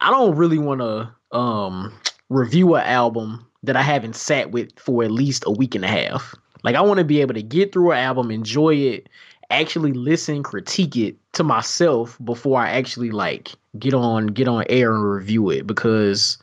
[0.00, 1.92] I don't really want to um
[2.28, 5.88] review an album that I haven't sat with for at least a week and a
[5.88, 6.34] half.
[6.62, 9.08] Like I want to be able to get through an album, enjoy it,
[9.50, 14.94] actually listen, critique it to myself before I actually like get on get on air
[14.94, 16.38] and review it because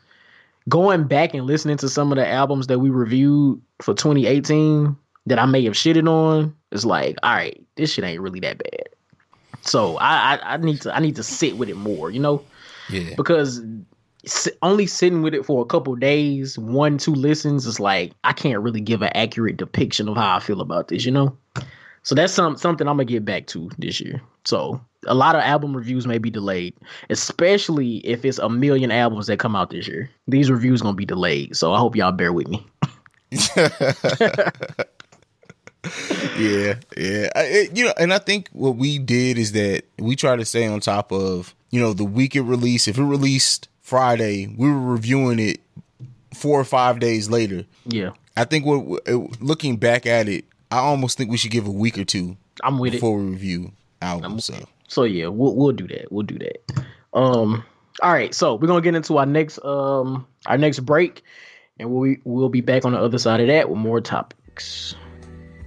[0.69, 4.95] going back and listening to some of the albums that we reviewed for 2018
[5.27, 8.57] that I may have shitted on is like, all right, this shit ain't really that
[8.57, 8.89] bad.
[9.65, 12.43] So I, I I need to I need to sit with it more, you know,
[12.89, 13.13] Yeah.
[13.17, 13.61] because
[14.61, 18.61] only sitting with it for a couple days, one two listens is like I can't
[18.61, 21.35] really give an accurate depiction of how I feel about this, you know.
[22.03, 24.21] So that's some something I'm gonna get back to this year.
[24.43, 26.75] So a lot of album reviews may be delayed,
[27.09, 30.09] especially if it's a million albums that come out this year.
[30.27, 32.65] These reviews gonna be delayed, so I hope y'all bear with me.
[36.37, 37.29] yeah, yeah.
[37.35, 40.45] I, it, you know, and I think what we did is that we try to
[40.45, 42.87] stay on top of you know the week it released.
[42.87, 45.59] If it released Friday, we were reviewing it
[46.33, 47.65] four or five days later.
[47.85, 49.07] Yeah, I think what
[49.41, 52.79] looking back at it, I almost think we should give a week or two I'm
[52.79, 53.23] with before it.
[53.23, 53.71] we review
[54.01, 54.45] albums.
[54.45, 54.55] So
[54.87, 56.11] So yeah, we'll we'll do that.
[56.11, 56.85] We'll do that.
[57.13, 57.63] Um,
[58.01, 58.33] all right.
[58.33, 61.23] So we're gonna get into our next um our next break,
[61.79, 64.95] and we'll we'll be back on the other side of that with more topics.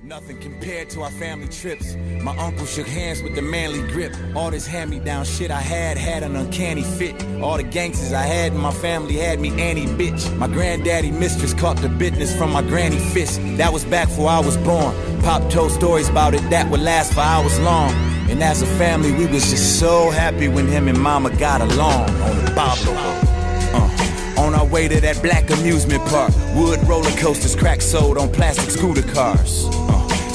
[0.08, 1.94] Nothing compared to our family trips.
[2.22, 4.14] My uncle shook hands with the manly grip.
[4.34, 7.14] All this hand me down shit I had had an uncanny fit.
[7.42, 10.34] All the gangsters I had in my family had me Annie bitch.
[10.38, 13.38] My granddaddy mistress caught the business from my granny fist.
[13.58, 14.94] That was back before I was born.
[15.20, 17.92] Pop told stories about it that would last for hours long.
[18.30, 22.08] And as a family, we was just so happy when him and mama got along
[22.22, 22.96] on the Boblo.
[23.74, 28.32] Uh, on our way to that black amusement park, wood roller coasters, crack sold on
[28.32, 29.68] plastic scooter cars.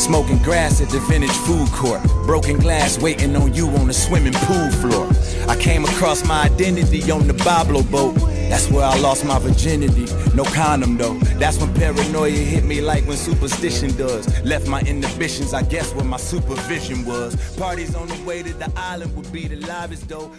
[0.03, 4.33] Smoking grass at the vintage food court, broken glass waiting on you on the swimming
[4.33, 5.09] pool floor.
[5.47, 8.15] I came across my identity on the Boblo boat.
[8.49, 10.05] That's where I lost my virginity.
[10.35, 11.17] No condom though.
[11.39, 14.27] That's when paranoia hit me like when superstition does.
[14.43, 17.55] Left my inhibitions, I guess, where my supervision was.
[17.55, 20.29] Parties on the way to the island would be the livest though.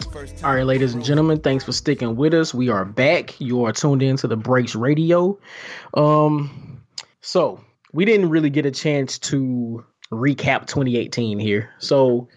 [0.44, 2.52] All right, ladies and gentlemen, thanks for sticking with us.
[2.52, 3.40] We are back.
[3.40, 5.38] You are tuned in to the Breaks Radio.
[5.94, 6.82] Um,
[7.22, 7.63] so
[7.94, 11.70] we didn't really get a chance to recap 2018 here.
[11.78, 12.28] So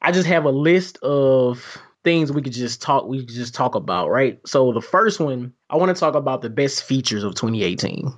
[0.00, 3.74] I just have a list of things we could just talk we could just talk
[3.74, 4.38] about, right?
[4.46, 8.12] So the first one, I want to talk about the best features of 2018.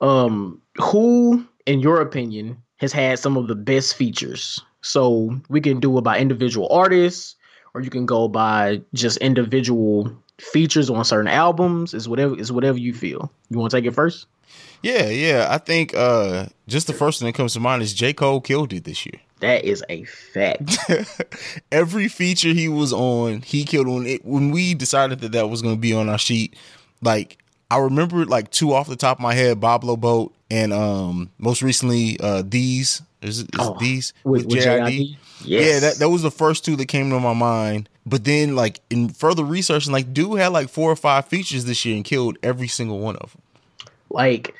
[0.00, 4.60] Um, who, in your opinion, has had some of the best features?
[4.80, 7.36] So we can do it by individual artists,
[7.74, 10.10] or you can go by just individual
[10.40, 11.94] features on certain albums.
[11.94, 13.32] Is whatever is whatever you feel.
[13.48, 14.26] You want to take it first?
[14.82, 15.48] Yeah, yeah.
[15.50, 18.12] I think uh just the first thing that comes to mind is J.
[18.12, 19.20] Cole killed it this year.
[19.40, 20.76] That is a fact.
[21.72, 24.24] Every feature he was on, he killed on it.
[24.24, 26.56] When we decided that that was going to be on our sheet,
[27.02, 27.38] like
[27.70, 31.62] I remember like two off the top of my head, Boblo Boat and um most
[31.62, 35.16] recently uh these is, it, is Oh, these with- with JID?
[35.44, 37.88] Yeah, that that was the first two that came to my mind.
[38.06, 41.84] But then like in further research, like dude had like four or five features this
[41.84, 43.42] year and killed every single one of them.
[44.10, 44.54] Like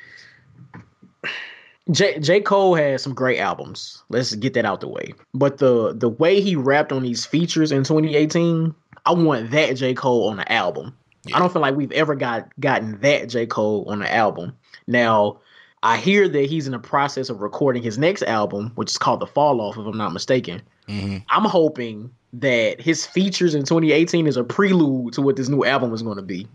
[1.91, 4.03] J J Cole has some great albums.
[4.09, 5.13] Let's get that out the way.
[5.33, 8.73] But the the way he rapped on these features in 2018,
[9.05, 10.95] I want that J Cole on the album.
[11.33, 14.53] I don't feel like we've ever got gotten that J Cole on the album.
[14.87, 15.39] Now,
[15.83, 19.19] I hear that he's in the process of recording his next album, which is called
[19.19, 20.61] The Fall Off, if I'm not mistaken.
[20.87, 21.17] Mm-hmm.
[21.29, 25.93] I'm hoping that his features in 2018 is a prelude to what this new album
[25.93, 26.47] is going to be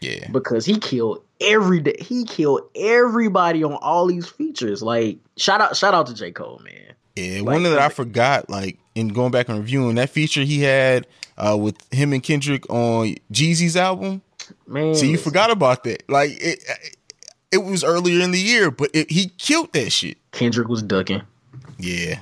[0.00, 0.28] Yeah.
[0.30, 1.96] because he killed every day.
[1.98, 4.82] He killed everybody on all these features.
[4.82, 6.94] Like shout out, shout out to J Cole, man.
[7.16, 10.62] Yeah, Like, one that I forgot, like in going back and reviewing that feature he
[10.62, 11.06] had
[11.38, 14.22] uh, with him and Kendrick on Jeezy's album.
[14.66, 16.08] Man, So you forgot about that.
[16.08, 16.62] Like it,
[17.50, 20.18] it was earlier in the year, but it, he killed that shit.
[20.32, 21.22] Kendrick was ducking.
[21.78, 22.20] Yeah,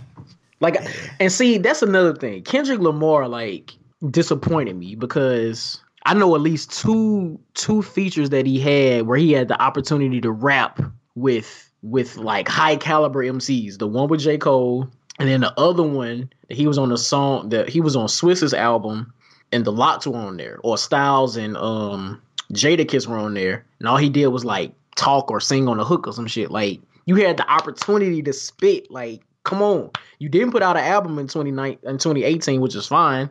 [0.61, 0.77] Like,
[1.21, 2.43] and see, that's another thing.
[2.43, 3.73] Kendrick Lamar like
[4.11, 9.33] disappointed me because I know at least two two features that he had where he
[9.33, 10.81] had the opportunity to rap
[11.15, 13.79] with with like high caliber MCs.
[13.79, 14.89] The one with J Cole,
[15.19, 18.09] and then the other one that he was on the song that he was on
[18.09, 19.13] Swizz's album,
[19.53, 22.21] and the LOX were on there, or Styles and um
[22.53, 25.85] Jadakiss were on there, and all he did was like talk or sing on the
[25.85, 26.51] hook or some shit.
[26.51, 28.91] Like you had the opportunity to spit.
[28.91, 32.87] Like, come on, you didn't put out an album in 29 in 2018, which is
[32.87, 33.31] fine.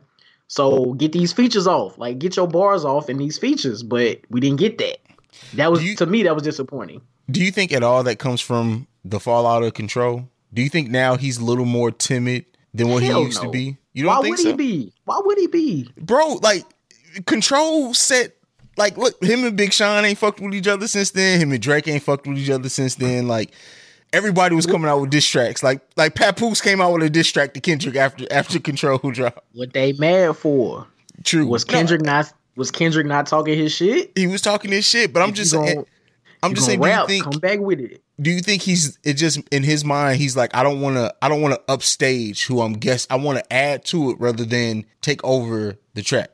[0.54, 1.98] So get these features off.
[1.98, 4.98] Like get your bars off in these features, but we didn't get that.
[5.56, 7.02] That was you- to me that was disappointing.
[7.32, 10.30] Do you think at all that comes from the fallout of control?
[10.54, 13.48] Do you think now he's a little more timid than what Hell he used no.
[13.48, 13.78] to be?
[13.94, 14.94] You don't Why think would so, he be?
[15.06, 15.89] Why would he be?
[15.98, 16.34] bro?
[16.44, 16.66] Like
[17.26, 18.36] control set.
[18.78, 21.39] Like look, him and Big Sean ain't fucked with each other since then.
[21.39, 23.28] Him and Drake ain't fucked with each other since then.
[23.28, 23.52] Like
[24.13, 25.62] everybody was coming out with diss tracks.
[25.63, 29.39] Like like Papoose came out with a diss track to Kendrick after after Control dropped.
[29.54, 30.88] What they mad for?
[31.23, 31.47] True.
[31.47, 34.12] Was No, Kendrick not was Kendrick not talking his shit?
[34.15, 35.86] he was talking his shit, but I'm If just you saying.
[36.43, 36.80] I'm just saying.
[36.82, 37.23] Do you think?
[37.23, 38.02] come back with it.
[38.21, 41.13] do you think he's it just in his mind he's like i don't want to
[41.21, 44.43] i don't want to upstage who i'm guess i want to add to it rather
[44.45, 46.30] than take over the track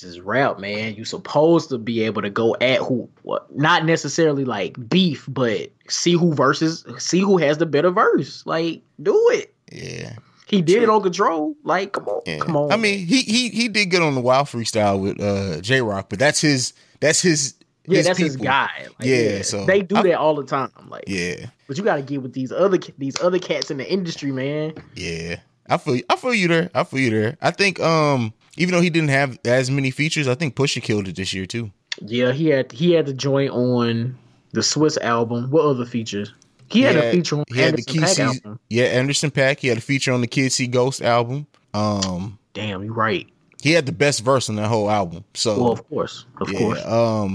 [0.00, 0.94] This is rap, man.
[0.94, 5.70] You supposed to be able to go at who, what, not necessarily like beef, but
[5.88, 8.44] see who versus, see who has the better verse.
[8.46, 9.52] Like, do it.
[9.72, 10.12] yeah
[10.46, 11.56] He did it on control.
[11.64, 12.70] Like, come on, yeah come on.
[12.72, 16.08] i mean he he he did good on the wild freestyle with uh Jay Rock
[16.08, 17.54] but that's his that's his
[17.86, 18.86] yeah, that's his guy.
[18.98, 20.70] Like, Yeah, so they do I- that all the time.
[20.88, 23.90] Like, yeah but you got to get with these other these other cats in the
[23.92, 24.74] industry, man.
[24.94, 28.74] yeah i feel i feel you there i feel you there i think um even
[28.74, 31.70] though he didn't have as many features i think pusha killed it this year too
[32.00, 34.16] Yeah, he had he had the joint on
[34.52, 35.50] the Swizz album.
[35.50, 36.32] What other features?
[36.70, 38.60] He had, a feature on he had the Key album.
[38.70, 39.58] Yeah, Anderson .Paak.
[39.58, 41.46] He had a feature on the Kids See Ghost album.
[41.74, 43.26] Um, Damn, you're right.
[43.62, 45.24] he had the best verse on that whole album.
[45.34, 46.84] So Well, of course, of yeah, course.
[46.86, 47.34] um,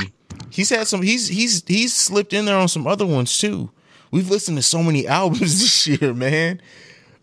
[0.49, 1.01] he's had some.
[1.01, 3.69] He's he's he's slipped in there on some other ones too.
[4.11, 6.61] We've listened to so many albums this year, man.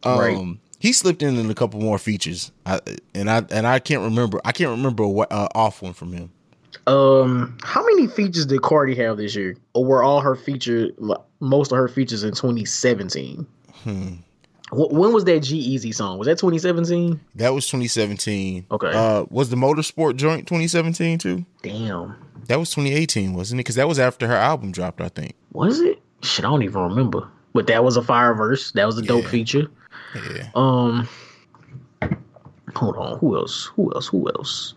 [0.02, 0.58] Um, Right.
[0.80, 2.80] He slipped in in a couple more features, I,
[3.14, 4.40] and I and I can't remember.
[4.44, 6.30] I can't remember a uh, off one from him.
[6.86, 10.88] Um, how many features did Cardi have this year, or were all her feature
[11.40, 13.46] most of her features in 2017?
[13.84, 14.08] Hmm.
[14.72, 16.16] When was that G-Eazy song?
[16.18, 17.20] Was that 2017?
[17.34, 18.66] That was 2017.
[18.70, 18.92] Okay.
[18.94, 21.44] Uh, was the Motorsport joint 2017 too?
[21.62, 22.14] Damn,
[22.46, 23.64] That was 2018, wasn't it?
[23.64, 25.34] Because that was after her album dropped, I think.
[25.52, 26.00] was it?
[26.22, 27.28] Shit, I don't even remember.
[27.52, 28.70] But that was a fire verse.
[28.72, 29.30] That was a dope Yeah.
[29.30, 29.66] feature.
[30.14, 30.48] Yeah.
[30.54, 31.08] Um,
[32.74, 33.18] hold on.
[33.18, 33.66] Who else?
[33.76, 34.08] Who else?
[34.08, 34.74] Who else?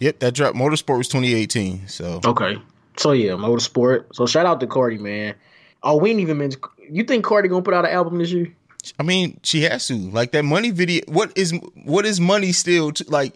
[0.00, 0.56] Yep, that dropped.
[0.56, 1.88] Motorsport was 2018.
[1.88, 2.58] So Okay.
[2.96, 4.14] So yeah, motorsport.
[4.14, 5.34] So shout out to Cardi, man.
[5.82, 6.64] Oh, we ain't even mentioned.
[6.90, 8.54] You think Cardi gonna put out an album this year?
[8.98, 9.94] I mean, she has to.
[9.94, 11.02] Like that money video.
[11.06, 11.52] What is
[11.84, 12.92] what is money still?
[12.92, 13.34] To, like,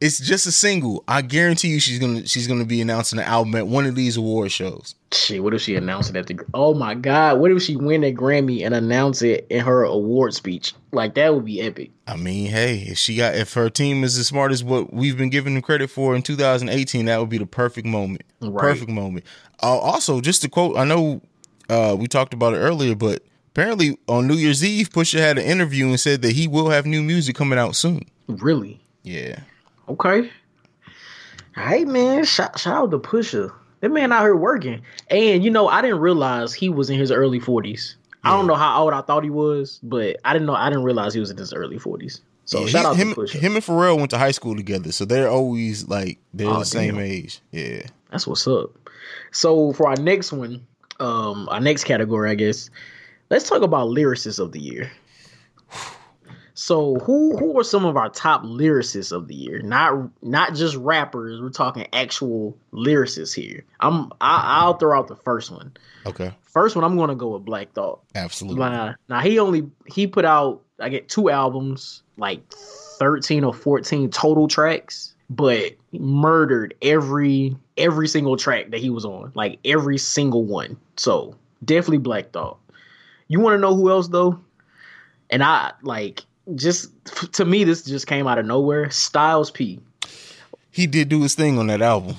[0.00, 1.04] it's just a single.
[1.06, 4.16] I guarantee you, she's gonna she's gonna be announcing an album at one of these
[4.16, 4.94] award shows.
[5.12, 6.38] Shit, what if she announced it at the?
[6.52, 10.34] Oh my god, what if she win that Grammy and announce it in her award
[10.34, 10.74] speech?
[10.92, 11.90] Like that would be epic.
[12.06, 15.16] I mean, hey, if she got if her team is as smart as what we've
[15.16, 18.22] been giving them credit for in 2018, that would be the perfect moment.
[18.40, 18.60] Right.
[18.60, 19.24] Perfect moment.
[19.62, 21.22] Uh, also, just to quote, I know
[21.68, 25.44] uh, we talked about it earlier, but apparently on New Year's Eve, Pusha had an
[25.44, 28.04] interview and said that he will have new music coming out soon.
[28.26, 28.80] Really?
[29.02, 29.40] Yeah.
[29.88, 30.30] Okay.
[31.54, 33.52] Hey man, shout, shout out to Pusha.
[33.80, 34.82] That man out here working.
[35.08, 37.96] And you know, I didn't realize he was in his early forties.
[38.26, 40.54] I don't know how old I thought he was, but I didn't know.
[40.54, 42.22] I didn't realize he was in his early forties.
[42.46, 43.38] So Yeah, shout he- out him, to Pusha.
[43.38, 46.64] him and Pharrell went to high school together, so they're always like they're Oh, the
[46.64, 47.04] same damn.
[47.04, 47.40] age.
[47.52, 47.82] Yeah.
[48.10, 48.70] That's what's up.
[49.32, 50.66] So for our next one,
[51.00, 52.70] um, our next category, I guess,
[53.30, 54.90] let's talk about lyricists of the year.
[56.54, 59.60] So who who are some of our top lyricists of the year?
[59.60, 61.40] Not not just rappers.
[61.40, 63.64] We're talking actual lyricists here.
[63.80, 65.72] I'm I, I'll throw out the first one.
[66.06, 66.32] Okay.
[66.42, 68.02] First one, I'm gonna go with Black Thought.
[68.14, 68.60] Absolutely.
[68.60, 74.08] Now, now he only he put out I get two albums, like thirteen or fourteen
[74.10, 80.44] total tracks, but murdered every every single track that he was on, like every single
[80.44, 80.76] one.
[80.96, 82.58] So definitely Black Thought.
[83.26, 84.38] You want to know who else though?
[85.30, 86.22] And I like
[86.54, 86.90] just
[87.32, 88.90] to me this just came out of nowhere.
[88.90, 89.80] Styles P.
[90.70, 92.16] He did do his thing on that album.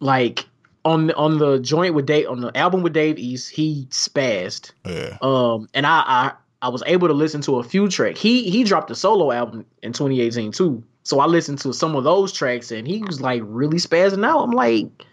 [0.00, 0.46] Like
[0.84, 4.72] on the on the joint with Dave on the album with Dave East, he spazzed.
[4.84, 5.18] Yeah.
[5.22, 8.20] Um, and I, I I was able to listen to a few tracks.
[8.20, 10.82] He he dropped a solo album in 2018 too.
[11.02, 14.42] So I listened to some of those tracks, and he was like really spazzing out.
[14.42, 15.04] I'm like,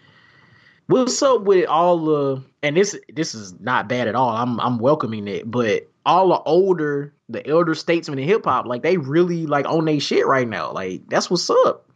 [0.86, 2.42] what's up with all the?
[2.62, 4.30] And this this is not bad at all.
[4.30, 8.82] I'm I'm welcoming it, but all the older, the elder statesmen in hip hop, like
[8.82, 10.72] they really like own they shit right now.
[10.72, 11.88] Like that's what's up.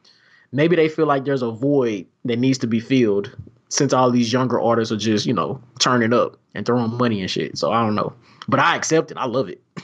[0.53, 3.35] Maybe they feel like there's a void that needs to be filled
[3.69, 7.31] since all these younger artists are just you know turning up and throwing money and
[7.31, 7.59] shit.
[7.59, 8.13] So I don't know,
[8.49, 9.17] but I accept it.
[9.17, 9.61] I love it.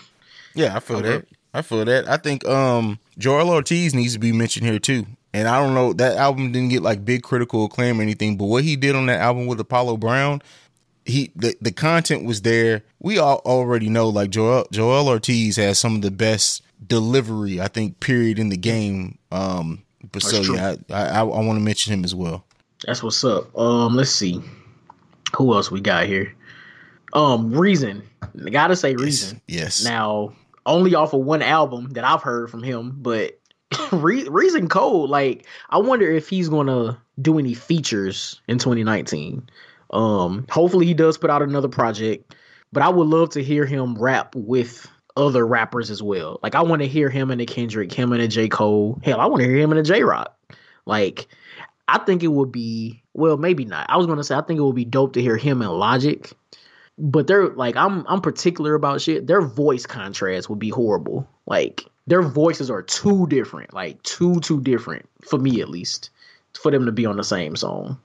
[0.55, 1.09] Yeah, I feel Okay.
[1.09, 1.27] that.
[1.55, 2.07] I feel that.
[2.09, 5.07] I think um Joel Ortiz needs to be mentioned here too.
[5.33, 8.45] And I don't know that album didn't get like big critical acclaim or anything, but
[8.45, 10.43] what he did on that album with Apollo Brown,
[11.05, 12.83] he the, the content was there.
[13.01, 17.69] We all already know like Joel Joel Ortiz has some of the best delivery I
[17.69, 19.19] think period in the game.
[19.31, 22.45] Um, but That's so yeah, I I, I want to mention him as well.
[22.87, 23.57] That's what's up.
[23.57, 24.41] Um, let's see,
[25.37, 26.35] who else we got here.
[27.12, 28.03] Um, Reason.
[28.51, 29.41] Gotta say Reason.
[29.47, 29.85] Yes.
[29.85, 30.35] Now,
[30.67, 33.38] only off of one album that I've heard from him, but
[33.93, 35.11] Re- Reason Cold.
[35.11, 39.49] Like, I wonder if he's gonna do any features in 2019.
[39.93, 42.35] Um, hopefully he does put out another project,
[42.73, 46.41] but I would love to hear him rap with other rappers as well.
[46.43, 48.99] Like, I want to hear him and a Kendrick, him and a J Cole.
[49.03, 50.37] Hell, I want to hear him and a Jay Rock.
[50.87, 51.29] Like,
[51.89, 53.87] I think it would be well, maybe not.
[53.90, 56.31] I was gonna say I think it would be dope to hear him and Logic,
[56.99, 59.27] but they're like I'm I'm particular about shit.
[59.27, 61.29] Their voice contrast would be horrible.
[61.47, 66.11] Like their voices are too different, like too too different for me at least,
[66.55, 67.99] for them to be on the same song.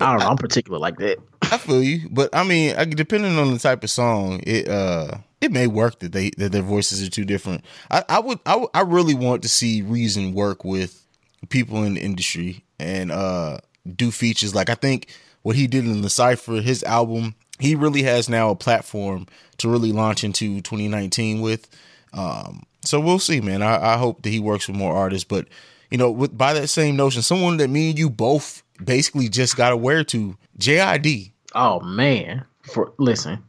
[0.00, 0.28] I don't know.
[0.28, 1.18] I'm particular like that.
[1.42, 5.18] I feel you, but I mean, I, depending on the type of song, it uh
[5.40, 7.64] it may work that they that their voices are too different.
[7.90, 11.04] I, I would I I really want to see Reason work with
[11.48, 13.58] people in the industry and uh
[13.96, 14.54] do features.
[14.54, 15.08] Like I think
[15.42, 19.26] what he did in the Cipher, his album, he really has now a platform
[19.58, 21.68] to really launch into 2019 with.
[22.12, 23.62] Um, so we'll see, man.
[23.62, 25.46] I, I hope that he works with more artists, but
[25.90, 29.56] you know, with by that same notion, someone that me and you both basically just
[29.56, 31.32] got aware to, JID.
[31.54, 33.42] Oh man, for listen,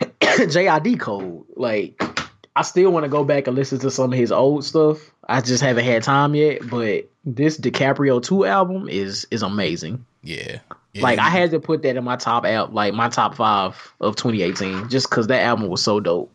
[0.20, 1.44] JID Code.
[1.56, 2.02] Like,
[2.56, 4.98] I still want to go back and listen to some of his old stuff.
[5.28, 6.68] I just haven't had time yet.
[6.68, 10.04] But this DiCaprio two album is is amazing.
[10.22, 10.58] Yeah.
[10.92, 11.02] yeah.
[11.02, 14.16] Like, I had to put that in my top app, like my top five of
[14.16, 16.30] 2018, just because that album was so dope.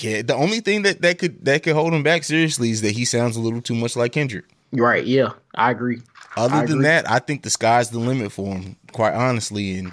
[0.00, 2.92] Yeah, the only thing that that could that could hold him back seriously is that
[2.92, 4.46] he sounds a little too much like Kendrick.
[4.72, 5.04] Right?
[5.04, 6.00] Yeah, I agree.
[6.36, 9.78] Other than that, I think the sky's the limit for him, quite honestly.
[9.78, 9.92] And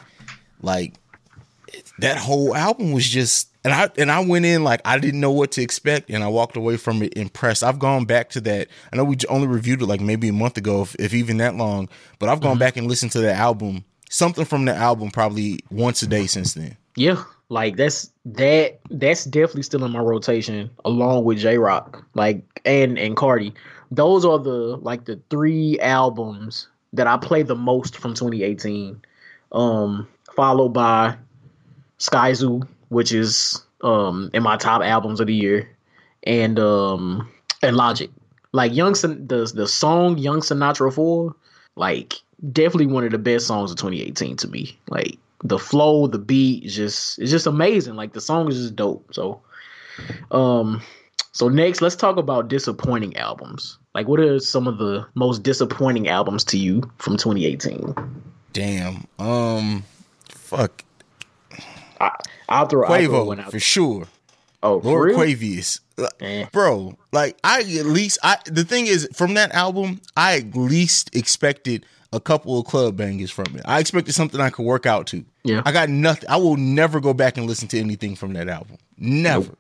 [0.62, 0.94] like
[2.00, 5.32] that whole album was just and I and I went in like I didn't know
[5.32, 7.64] what to expect and I walked away from it impressed.
[7.64, 8.70] I've gone back to that.
[8.92, 11.56] I know we only reviewed it like maybe a month ago, if, if even that
[11.56, 12.60] long, but I've gone Mm-hmm.
[12.60, 16.54] back and listened to the album, something from the album probably once a day since
[16.54, 16.78] then.
[16.96, 22.44] Yeah, like that's that that's definitely still in my rotation along with Jay Rock, like
[22.66, 23.54] and and Cardi.
[23.92, 29.02] Those are the like the three albums that I play the most from 2018.
[29.52, 31.18] Um, followed by
[32.00, 35.70] Skyzoo, which is um in my top albums of the year,
[36.24, 37.30] and um
[37.62, 38.10] and Logic.
[38.52, 41.36] Like Young Sin- the the song Young Sinatra 4,
[41.76, 42.16] like
[42.52, 44.78] definitely one of the best songs of 2018 to me.
[44.90, 47.96] Like the flow, the beat, just it's just amazing.
[47.96, 49.14] Like the song is just dope.
[49.14, 49.42] So,
[50.32, 50.82] um,
[51.32, 53.78] so next let's talk about disappointing albums.
[53.96, 57.94] Like, what are some of the most disappointing albums to you from 2018?
[58.54, 59.06] Damn.
[59.18, 59.84] Um
[60.30, 60.84] fuck.
[62.02, 62.12] I,
[62.48, 63.52] I'll throw, I'll Quavo out.
[63.52, 64.08] for sure.
[64.64, 65.16] Oh, for Lord?
[65.16, 65.80] Quavius.
[65.98, 66.46] Uh, Eh.
[66.54, 71.14] Bro, like I at least I the thing is from that album, I at least
[71.16, 73.62] expected a couple of club bangers from it.
[73.66, 75.24] I expected something I could work out to.
[75.44, 75.62] Yeah.
[75.66, 76.28] I got nothing.
[76.30, 78.78] I will never go back and listen to anything from that album.
[78.98, 79.52] Never.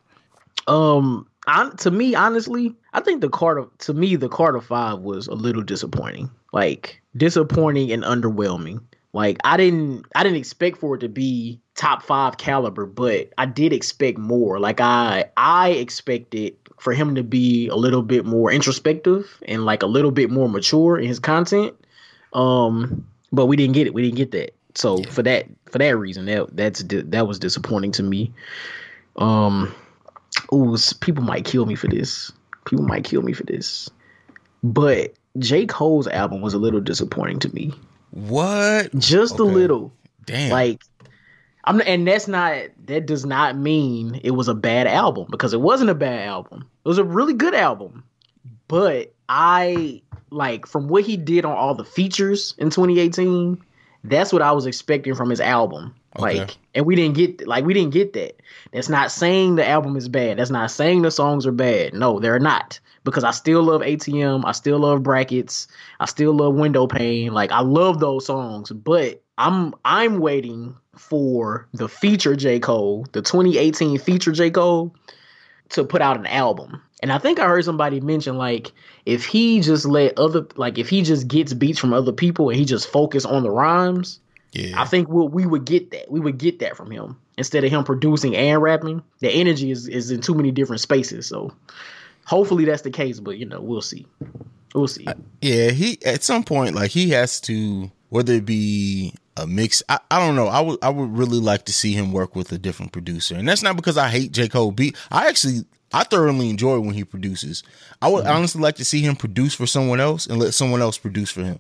[0.68, 5.28] Um, I, to me, honestly, I think the Carter to me the Carter Five was
[5.28, 6.30] a little disappointing.
[6.54, 8.82] Like disappointing and underwhelming.
[9.14, 13.45] Like I didn't I didn't expect for it to be top five caliber, but I
[13.45, 14.60] did expect more.
[14.60, 19.84] Like I I expected for him to be a little bit more introspective and like
[19.84, 21.74] a little bit more mature in his content.
[22.34, 23.93] Um, but we didn't get it.
[23.93, 24.56] We didn't get that.
[24.76, 28.32] So for that for that reason, that that's that was disappointing to me.
[29.16, 29.74] Um,
[30.54, 32.32] ooh, people might kill me for this.
[32.66, 33.89] People might kill me for this.
[34.64, 35.66] But J.
[35.66, 37.74] Cole's album was a little disappointing to me.
[38.12, 38.93] What?
[38.95, 39.91] Just a little.
[40.26, 40.52] Damn.
[40.52, 40.84] Like
[41.66, 45.62] I'm and that's not that does not mean it was a bad album because it
[45.62, 46.68] wasn't a bad album.
[46.84, 48.04] It was a really good album.
[48.68, 53.62] But I like from what he did on all the features in 2018,
[54.04, 55.95] that's what I was expecting from his album.
[56.18, 56.39] Okay.
[56.39, 58.41] Like and we didn't get like we didn't get that.
[58.72, 60.39] That's not saying the album is bad.
[60.39, 61.93] That's not saying the songs are bad.
[61.93, 62.80] No, they're not.
[63.04, 65.68] Because I still love ATM, I still love brackets,
[66.00, 67.34] I still love window pane.
[67.34, 72.60] Like I love those songs, but I'm I'm waiting for the feature J.
[72.60, 74.52] Cole, the 2018 feature J.
[74.52, 74.93] Cole,
[75.70, 76.82] to put out an album.
[77.02, 78.72] And I think I heard somebody mention like
[79.06, 82.60] if he just let other like if he just gets beats from other people and
[82.60, 84.20] he just focus on the rhymes,
[84.52, 84.82] yeah.
[84.82, 86.12] I think we we would get that.
[86.12, 89.02] We would get that from him instead of him producing and rapping.
[89.20, 91.28] The energy is is in too many different spaces.
[91.28, 91.54] So
[92.26, 94.06] hopefully that's the case, but you know we'll see.
[94.76, 95.08] We'll see.
[95.42, 99.82] Yeah, he at some point like he has to whether it be a mix.
[99.89, 100.47] I, I don't know.
[100.47, 103.47] I would I would really like to see him work with a different producer, and
[103.47, 104.72] that's not because I hate J Cole.
[104.72, 107.64] Beat I actually I thoroughly enjoy when he produces.
[108.01, 108.36] I would mm-hmm.
[108.36, 111.43] honestly like to see him produce for someone else and let someone else produce for
[111.43, 111.60] him.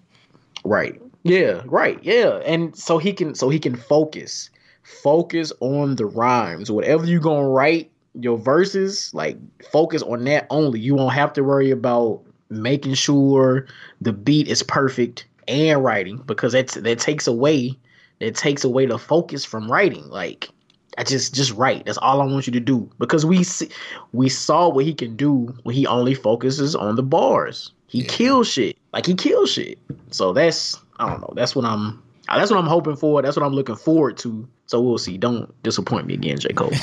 [0.63, 1.01] Right.
[1.23, 1.99] Yeah, right.
[2.03, 2.41] Yeah.
[2.45, 4.49] And so he can so he can focus.
[4.83, 6.71] Focus on the rhymes.
[6.71, 9.37] Whatever you going to write your verses, like
[9.71, 10.79] focus on that only.
[10.79, 13.67] You won't have to worry about making sure
[14.01, 17.77] the beat is perfect and writing because that's that takes away
[18.19, 20.07] that takes away the focus from writing.
[20.07, 20.49] Like
[20.97, 21.85] I just just write.
[21.85, 23.69] That's all I want you to do because we see,
[24.11, 27.71] we saw what he can do when he only focuses on the bars.
[27.87, 28.77] He kills shit.
[28.93, 29.79] Like he kills shit.
[30.11, 31.33] So that's I don't know.
[31.35, 32.03] That's what I'm.
[32.27, 33.23] That's what I'm hoping for.
[33.23, 34.47] That's what I'm looking forward to.
[34.67, 35.17] So we'll see.
[35.17, 36.69] Don't disappoint me again, J Cole.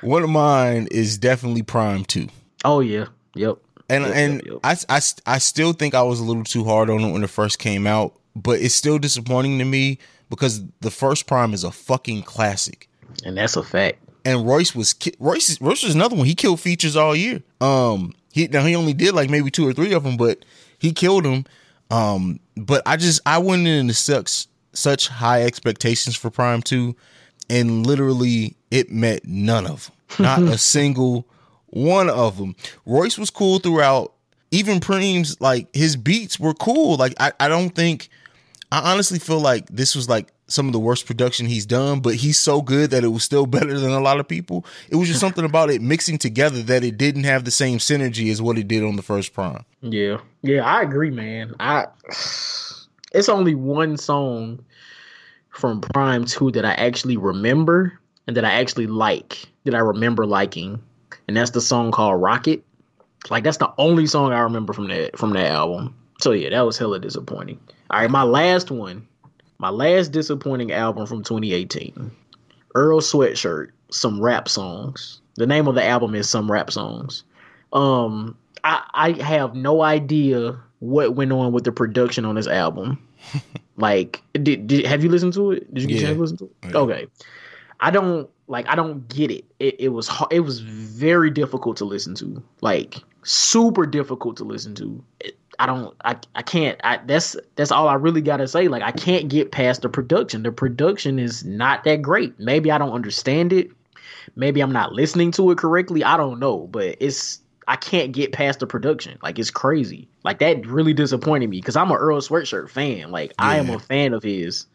[0.00, 2.28] One of mine is definitely Prime Two.
[2.64, 3.06] oh yeah.
[3.36, 3.58] Yep.
[3.88, 4.58] And Yep, and yep, yep.
[4.64, 7.30] I, I I still think I was a little too hard on it when it
[7.30, 9.98] first came out, but it's still disappointing to me
[10.30, 12.88] because the first Prime is a fucking classic.
[13.24, 13.98] And that's a fact.
[14.24, 15.50] and Royce was ki- Royce.
[15.50, 16.26] is- Royce was another one.
[16.26, 17.42] He killed features all year.
[17.60, 20.44] Um, he now he only did like maybe two or three of them, but
[20.78, 21.44] he killed them.
[21.90, 26.96] Um, but I just I went into such such high expectations for Prime Two,
[27.50, 30.24] and literally it met none of them.
[30.24, 31.26] Not a single
[31.74, 32.54] one of them.
[32.86, 34.12] Royce was cool throughout.
[34.50, 36.96] Even Preem's like his beats were cool.
[36.96, 38.08] Like I I don't think
[38.70, 42.14] I honestly feel like this was like some of the worst production he's done, but
[42.14, 44.64] he's so good that it was still better than a lot of people.
[44.88, 48.30] It was just something about it mixing together that it didn't have the same synergy
[48.30, 49.64] as what it did on the first prime.
[49.80, 50.18] Yeah.
[50.42, 51.54] Yeah, I agree, man.
[51.58, 51.86] I
[53.12, 54.64] it's only one song
[55.50, 60.26] from Prime 2 that I actually remember and that I actually like, that I remember
[60.26, 60.82] liking.
[61.28, 62.64] And that's the song called Rocket.
[63.30, 65.94] Like that's the only song I remember from that from that album.
[66.20, 67.58] So yeah, that was hella disappointing.
[67.90, 69.06] All right, my last one.
[69.58, 72.10] My last disappointing album from 2018.
[72.74, 75.20] Earl Sweatshirt, some rap songs.
[75.36, 77.24] The name of the album is Some Rap Songs.
[77.72, 82.98] Um I I have no idea what went on with the production on this album.
[83.76, 85.72] like did, did have you listened to it?
[85.72, 86.00] Did you get Yeah.
[86.00, 86.52] a chance to listen to it?
[86.72, 86.78] Yeah.
[86.80, 87.06] Okay.
[87.80, 89.44] I don't like I don't get it.
[89.58, 92.42] It it was it was very difficult to listen to.
[92.60, 95.02] Like super difficult to listen to.
[95.20, 98.68] It, I don't I I can't I that's that's all I really got to say.
[98.68, 100.42] Like I can't get past the production.
[100.42, 102.38] The production is not that great.
[102.38, 103.70] Maybe I don't understand it.
[104.36, 106.02] Maybe I'm not listening to it correctly.
[106.02, 109.18] I don't know, but it's I can't get past the production.
[109.22, 110.08] Like it's crazy.
[110.22, 113.10] Like that really disappointed me because I'm a Earl Sweatshirt fan.
[113.10, 114.66] Like I am a fan of his,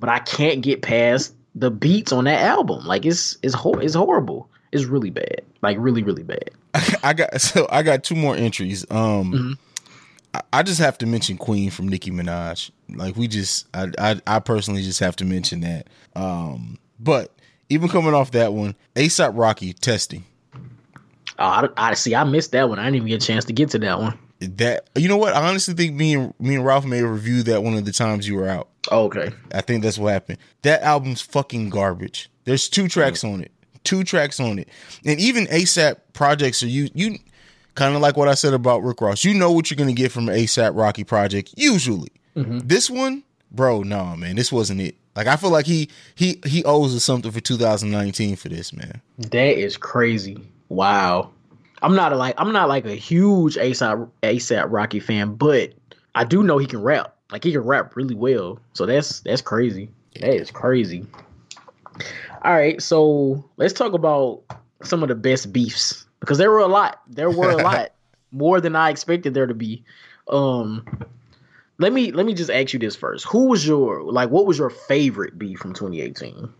[0.00, 2.84] but I can't get past the beats on that album.
[2.86, 4.48] Like it's it's hor- it's horrible.
[4.72, 5.40] It's really bad.
[5.62, 6.50] Like really really bad.
[7.02, 8.84] I got so I got two more entries.
[8.90, 9.52] Um, Mm-hmm.
[10.34, 12.70] I, I just have to mention Queen from Nicki Minaj.
[12.94, 15.88] Like we just, I, I, I personally just have to mention that.
[16.14, 17.32] Um, but
[17.70, 20.24] even coming off that one, ASAP Rocky testing
[21.38, 22.14] Oh, I, I see.
[22.14, 22.78] I missed that one.
[22.78, 24.18] I didn't even get a chance to get to that one.
[24.40, 24.88] that.
[24.96, 25.34] You know what?
[25.34, 27.92] I honestly think me and me and Ralph may have reviewed that one of the
[27.92, 28.68] times you were out.
[28.90, 29.32] Oh, okay.
[29.52, 30.38] I think that's what happened.
[30.62, 32.30] That album's fucking garbage.
[32.44, 33.34] There's two tracks mm.
[33.34, 33.52] on it.
[33.84, 34.68] Two tracks on it.
[35.04, 37.18] And even ASAP projects are you you
[37.74, 39.24] kind of like what I said about Rick Ross.
[39.24, 42.10] You know what you're gonna get from an ASAP Rocky project, usually.
[42.36, 42.60] Mm-hmm.
[42.64, 43.22] This one,
[43.52, 44.96] bro, no, man, this wasn't it.
[45.14, 49.00] Like I feel like he he he owes us something for 2019 for this, man.
[49.18, 50.38] That is crazy.
[50.68, 51.30] Wow.
[51.82, 55.72] I'm not a, like I'm not like a huge ASAP ASAP Rocky fan, but
[56.14, 57.15] I do know he can rap.
[57.30, 58.58] Like he can rap really well.
[58.74, 59.88] So that's that's crazy.
[60.20, 61.06] That is crazy.
[62.42, 64.42] All right, so let's talk about
[64.82, 67.02] some of the best beefs because there were a lot.
[67.08, 67.92] There were a lot
[68.30, 69.84] more than I expected there to be.
[70.28, 70.84] Um
[71.78, 73.26] let me let me just ask you this first.
[73.26, 76.52] Who was your like what was your favorite beef from 2018?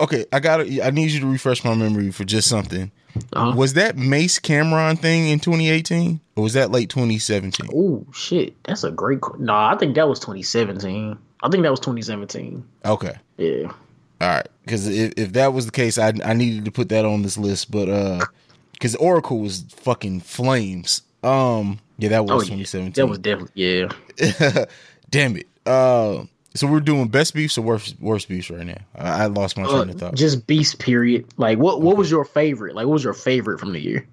[0.00, 2.90] Okay, I got I need you to refresh my memory for just something.
[3.32, 3.54] Uh-huh.
[3.56, 7.68] Was that Mase Cam'ron thing in 2018 or was that late 2017?
[7.74, 9.20] Oh shit, that's a great.
[9.20, 11.18] qu- Nah, I think that was 2017.
[11.42, 12.64] I think that was 2017.
[12.84, 13.14] Okay.
[13.36, 13.72] Yeah.
[14.20, 17.04] All right, because if, if that was the case, I I needed to put that
[17.04, 18.24] on this list, but uh,
[18.72, 21.02] because Oracle was fucking flames.
[21.22, 22.64] Um, yeah, that was Oh, yeah.
[22.64, 22.92] 2017.
[22.94, 24.64] That was definitely yeah.
[25.10, 25.46] Damn it.
[25.66, 26.24] Uh,
[26.58, 28.78] so we're doing best beefs or worst worst beefs right now.
[28.94, 30.14] I, I lost my Uh, train of thought.
[30.14, 31.26] just beast period.
[31.36, 31.80] Like what?
[31.82, 32.74] What was your favorite?
[32.74, 34.06] Like what was your favorite from the year?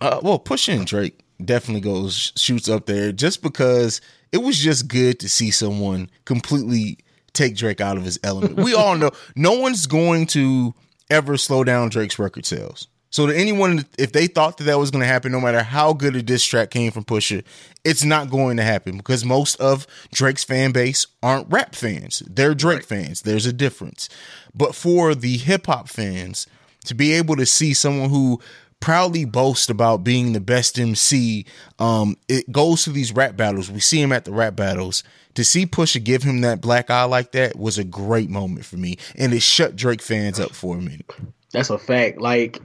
[0.00, 4.00] Uh, well, pushing Drake definitely goes shoots up there just because
[4.32, 6.98] it was just good to see someone completely
[7.32, 8.56] take Drake out of his element.
[8.56, 10.74] we all know no one's going to
[11.10, 12.88] ever slow down Drake's record sales.
[13.12, 15.92] So to anyone, if they thought that that was going to happen, no matter how
[15.92, 17.44] good a diss track came from Pusha,
[17.84, 22.22] it's not going to happen because most of Drake's fan base aren't rap fans.
[22.26, 23.20] They're Drake fans.
[23.20, 24.08] There's a difference.
[24.54, 26.46] But for the hip hop fans,
[26.86, 28.40] to be able to see someone who
[28.80, 31.44] proudly boasts about being the best MC,
[31.78, 33.70] um, it goes to these rap battles.
[33.70, 35.04] We see him at the rap battles.
[35.34, 38.78] To see Pusha give him that black eye like that was a great moment for
[38.78, 41.10] me, and it shut Drake fans up for a minute.
[41.52, 42.18] That's a fact.
[42.18, 42.60] Like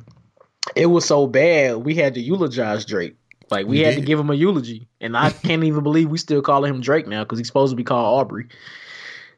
[0.76, 3.16] it was so bad we had to eulogize Drake.
[3.50, 6.18] Like we, We had to give him a eulogy, and I can't even believe we
[6.18, 8.48] still calling him Drake now because he's supposed to be called Aubrey.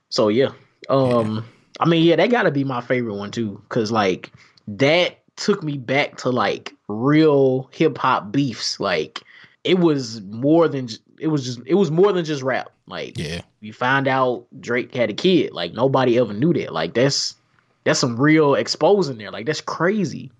[0.09, 0.51] So yeah,
[0.89, 1.45] um,
[1.79, 4.31] I mean yeah, that got to be my favorite one too, because like
[4.67, 8.79] that took me back to like real hip hop beefs.
[8.79, 9.21] Like
[9.63, 12.71] it was more than it was just it was more than just rap.
[12.87, 15.53] Like Yeah, we found out Drake had a kid.
[15.53, 16.73] Like nobody ever knew that.
[16.73, 17.35] Like that's
[17.83, 19.31] that's some real exposing there.
[19.31, 20.31] Like that's crazy.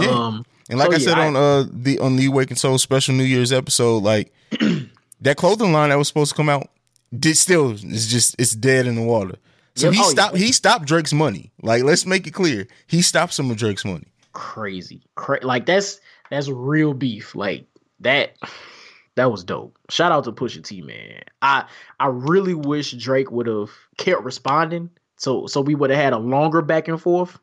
[0.00, 0.08] Yeah.
[0.10, 3.14] Um and like so, I yeah, said on uh the on the Awakened Soul special
[3.14, 4.32] New Year's episode, like
[5.20, 6.68] that clothing line that was supposed to come out
[7.16, 9.36] did still is just it's dead in the water.
[9.76, 10.10] So Yeah, he oh, yeah.
[10.10, 11.52] stopped he stopped Drake's money.
[11.62, 14.06] Like let's make it clear, he stopped some of Drake's money.
[14.32, 15.02] crazy.
[15.16, 17.34] Cra- like that's that's real beef.
[17.34, 17.66] Like
[18.00, 18.36] that
[19.16, 19.76] that was dope.
[19.90, 21.22] Shout out to Pusha T, man.
[21.42, 21.66] I
[22.00, 24.90] I really wish Drake would have kept responding.
[25.16, 27.38] So so we would have had a longer back and forth.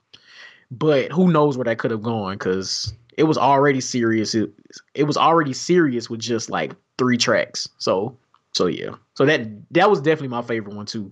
[0.71, 4.33] But who knows where that could have gone cuz it was already serious.
[4.33, 4.51] It,
[4.95, 7.67] it was already serious with just like three tracks.
[7.77, 8.17] So
[8.53, 8.95] So yeah.
[9.13, 11.11] So that that was definitely my favorite one too.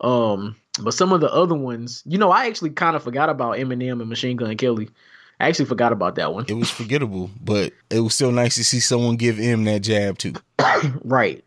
[0.00, 3.56] Um, but some of the other ones, you know, I actually kind of forgot about
[3.58, 4.88] Eminem and Machine Gun Kelly.
[5.40, 6.44] I actually forgot about that one.
[6.48, 10.18] It was forgettable, but it was still nice to see someone give him that jab
[10.18, 10.34] too.
[11.02, 11.42] right.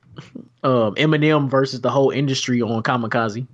[0.63, 3.45] Um, Eminem versus the whole industry on Kamikaze.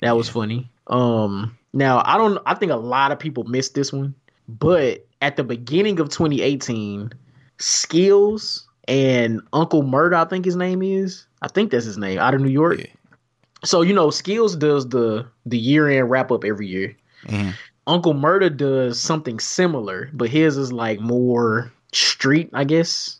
[0.00, 0.70] That was funny.
[0.86, 2.38] Um, now I don't.
[2.46, 4.14] I think a lot of people missed this one,
[4.48, 7.12] but at the beginning of 2018,
[7.58, 11.26] Skillz and Uncle Murda, I think his name is.
[11.42, 12.78] I think that's his name, out of New York.
[12.80, 12.86] Yeah.
[13.64, 16.96] So you know, Skillz does the the year end wrap up every year.
[17.26, 17.54] Mhm.
[17.86, 23.18] Uncle Murda does something similar, but his is like more street, I guess.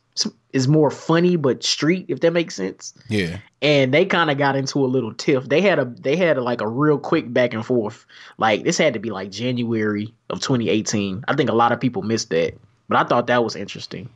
[0.52, 2.94] Is more funny but street, if that makes sense.
[3.08, 5.48] Yeah, And they kind of got into a little tiff.
[5.48, 8.06] They had a they had a, like a real quick back and forth.
[8.38, 11.24] Like this had to be like January of 2018.
[11.28, 12.54] I think a lot of people missed that,
[12.88, 14.08] but I thought that was interesting.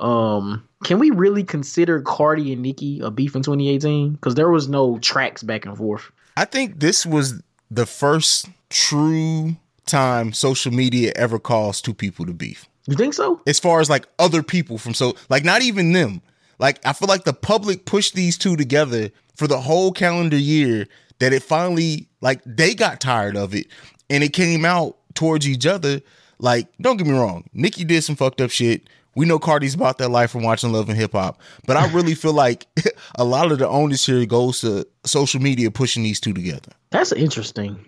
[0.00, 4.12] Um, can we really consider Cardi and Nicki a beef in 2018?
[4.12, 6.10] Because there was no tracks back and forth.
[6.36, 12.32] I think this was the first true time social media ever caused two people to
[12.32, 12.68] beef.
[12.86, 13.40] You think so?
[13.46, 16.22] As far as like other people from so like not even them.
[16.58, 20.86] Like I feel like the public pushed these two together for the whole calendar year
[21.18, 23.66] that it finally like they got tired of it
[24.10, 26.00] and it came out towards each other.
[26.38, 28.88] Like, don't get me wrong, Nicki did some fucked up shit.
[29.14, 32.14] We know Cardi's about that life from watching Love and Hip Hop, but I really
[32.14, 32.66] feel like
[33.16, 36.72] a lot of the onus here goes to social media pushing these two together.
[36.90, 37.84] That's interesting.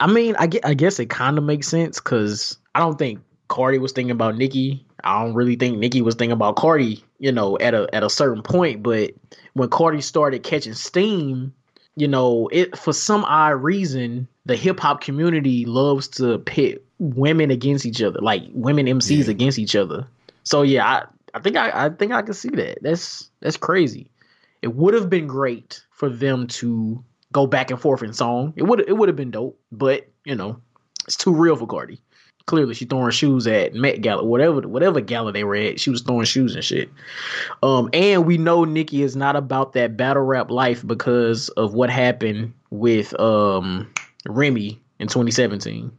[0.00, 3.20] I mean, I get, I guess it kind of makes sense because I don't think
[3.48, 4.84] Cardi was thinking about Nicki.
[5.04, 8.10] I don't really think Nicki was thinking about Cardi, you know, at a at a
[8.10, 8.82] certain point.
[8.82, 9.12] But
[9.54, 11.52] when Cardi started catching steam,
[11.96, 17.50] you know, it for some odd reason, the hip hop community loves to pit women
[17.50, 19.30] against each other, like women MCs Yeah.
[19.30, 20.06] against each other.
[20.44, 22.78] So yeah, I, I think I, I think I can see that.
[22.82, 24.10] That's that's crazy.
[24.62, 28.52] It would have been great for them to go back and forth in song.
[28.56, 30.60] It would it would have been dope, but you know,
[31.06, 32.00] it's too real for Cardi.
[32.48, 35.78] Clearly, she throwing shoes at Met Gala, whatever whatever gala they were at.
[35.78, 36.88] She was throwing shoes and shit.
[37.62, 41.90] Um, and we know Nicki is not about that battle rap life because of what
[41.90, 43.86] happened with um
[44.26, 45.92] Remy in 2017.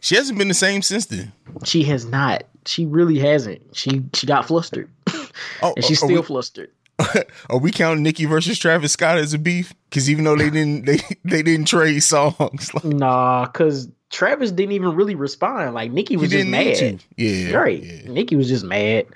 [0.00, 1.32] She hasn't been the same since then.
[1.64, 2.42] She has not.
[2.66, 3.62] She really hasn't.
[3.76, 4.90] She she got flustered,
[5.62, 6.70] Oh, and she's still we- flustered.
[7.50, 9.72] Are we counting Nicki versus Travis Scott as a beef?
[9.90, 12.72] Because even though they didn't, they they didn't trade songs.
[12.74, 15.74] Like, Nah, because Travis didn't even really respond.
[15.74, 17.02] Like Nicki was just mad.
[17.16, 17.82] Yeah, right.
[17.82, 18.10] yeah.
[18.10, 19.06] Nicki was just mad.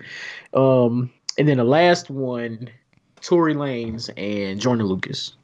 [0.53, 2.69] Um, and then the last one,
[3.21, 5.35] Tory Lanez and Joyner Lucas.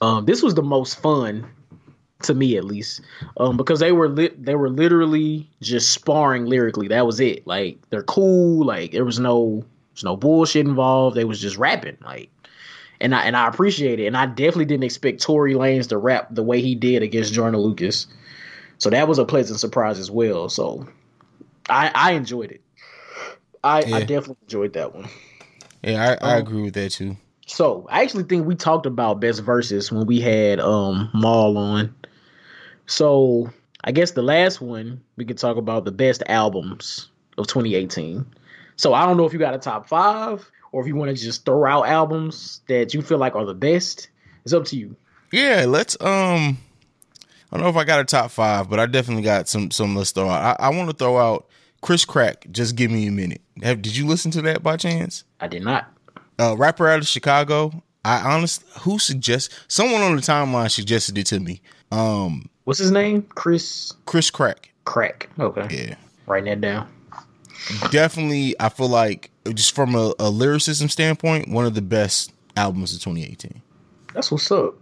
[0.00, 1.46] Um, this was the most fun
[2.22, 3.02] to me, at least,
[3.36, 4.44] um, because they were lit.
[4.44, 6.88] They were literally just sparring lyrically.
[6.88, 7.46] That was it.
[7.46, 8.66] Like they're cool.
[8.66, 11.16] Like there was no, there's no bullshit involved.
[11.16, 11.98] They was just rapping.
[12.04, 12.30] Like.
[12.98, 16.28] And I and I appreciate it, and I definitely didn't expect Tory Lanez to rap
[16.30, 18.06] the way he did against Jordan Lucas,
[18.78, 20.48] so that was a pleasant surprise as well.
[20.48, 20.86] So
[21.68, 22.60] I I enjoyed it.
[23.64, 23.96] I, Yeah.
[23.96, 25.08] I definitely enjoyed that one.
[25.82, 27.16] Yeah, I, I Um, agree with that too.
[27.46, 31.94] So I actually think we talked about best verses when we had um Maul on.
[32.86, 33.50] So
[33.84, 37.08] I guess the last one we could talk about the best albums
[37.38, 38.26] of 2018.
[38.76, 41.22] So I don't know if you got a top five or if you want to
[41.22, 44.08] just throw out albums that you feel like are the best.
[44.44, 44.96] It's up to you.
[45.32, 45.96] Yeah, let's.
[46.00, 46.58] Um,
[47.56, 49.70] I don't know if I got a top five, but I definitely got some.
[49.70, 50.60] Some let's throw out.
[50.60, 51.46] I, I want to throw out
[51.80, 52.46] Chris Crack.
[52.50, 53.40] Just give me a minute.
[53.62, 55.24] Have did you listen to that by chance?
[55.40, 55.90] I did not.
[56.38, 57.82] Uh, rapper out of Chicago.
[58.04, 61.62] I honestly, who suggest someone on the timeline suggested it to me.
[61.90, 63.22] Um, What's his name?
[63.22, 64.70] Chris Chris Crack.
[64.84, 65.30] Crack.
[65.40, 65.86] Okay.
[65.88, 65.94] Yeah,
[66.26, 66.88] Writing that down.
[67.90, 68.54] definitely.
[68.60, 73.00] I feel like just from a, a lyricism standpoint, one of the best albums of
[73.00, 73.62] 2018.
[74.12, 74.74] That's what's up.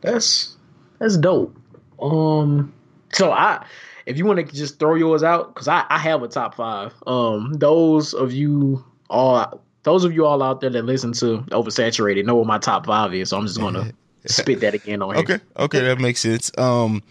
[0.00, 0.56] That's
[0.98, 1.54] that's dope.
[2.00, 2.72] Um,
[3.12, 3.64] so I,
[4.06, 6.94] if you want to just throw yours out, because I I have a top five.
[7.06, 12.24] Um, those of you all, those of you all out there that listen to Oversaturated
[12.24, 13.30] know what my top five is.
[13.30, 13.90] So I'm just gonna
[14.26, 15.22] spit that again on here.
[15.24, 16.50] Okay, okay, that makes sense.
[16.58, 17.02] Um,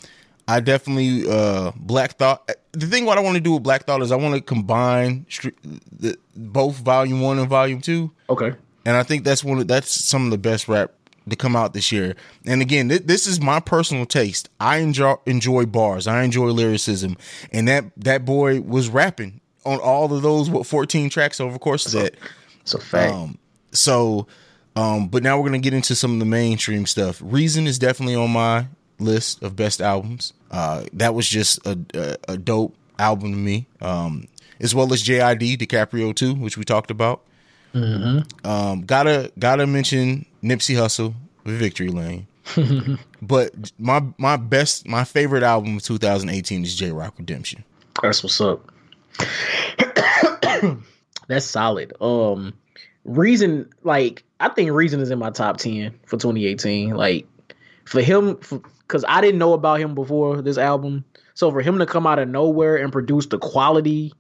[0.48, 2.50] I definitely uh Black Thought.
[2.72, 5.26] The thing what I want to do with Black Thought is I want to combine
[5.30, 5.50] str-
[5.92, 8.54] the both Volume One and Volume Two, Okay.
[8.86, 10.92] and I think that's one of that's some of the best rap
[11.30, 12.16] to come out this year.
[12.46, 14.50] And again, th- this is my personal taste.
[14.60, 16.08] I enjoy enjoy bars.
[16.08, 17.18] I enjoy lyricism,
[17.52, 21.60] and that that boy was rapping on all of those what 14 tracks over the
[21.60, 22.16] course of that.
[22.62, 23.14] It's a fact.
[23.14, 23.38] Um,
[23.72, 24.28] so,
[24.76, 27.22] um, but now we're gonna get into some of the mainstream stuff.
[27.24, 28.68] Reason is definitely on my
[29.00, 30.34] list of best albums.
[30.50, 33.68] Uh, that was just a, a, a dope album to me.
[33.82, 34.28] Um,
[34.60, 37.22] as well as JID DiCaprio too, which we talked about.
[38.44, 41.14] Um, gotta gotta mention Nipsey Hussle
[41.44, 42.28] with Victory Lane.
[43.22, 47.64] but my my best my favorite album of 2018 is Jay Rock Redemption.
[48.02, 48.72] That's what's up.
[51.28, 51.94] That's solid.
[52.02, 52.54] Um,
[53.06, 56.96] Reason, like I think Reason is in my top ten for 2018.
[56.96, 57.26] Like
[57.86, 58.38] for him,
[58.82, 62.20] because I didn't know about him before this album, so for him to come out
[62.20, 64.14] of nowhere and produce the quality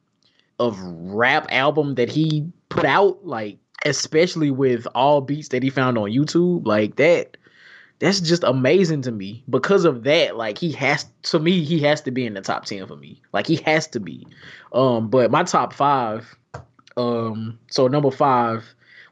[0.59, 5.97] of rap album that he put out, like especially with all beats that he found
[5.97, 7.37] on YouTube, like that.
[7.99, 9.43] That's just amazing to me.
[9.49, 12.65] Because of that, like he has to me, he has to be in the top
[12.65, 13.21] ten for me.
[13.33, 14.27] Like he has to be.
[14.73, 16.35] Um, but my top five,
[16.95, 18.63] um, so number five,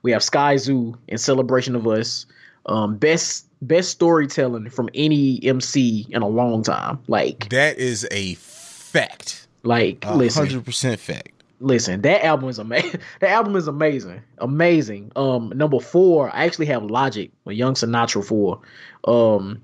[0.03, 2.27] we have Skyzoo in celebration of us.
[2.67, 6.99] Um, best best storytelling from any MC in a long time.
[7.07, 9.47] Like That is a fact.
[9.63, 11.34] like listen, hundred percent fact.
[11.59, 12.99] Listen, that album is amazing.
[13.19, 15.11] that album is amazing, amazing.
[15.15, 18.61] Um, number four, I actually have Logic with Young Sinatra four.
[19.05, 19.61] Um,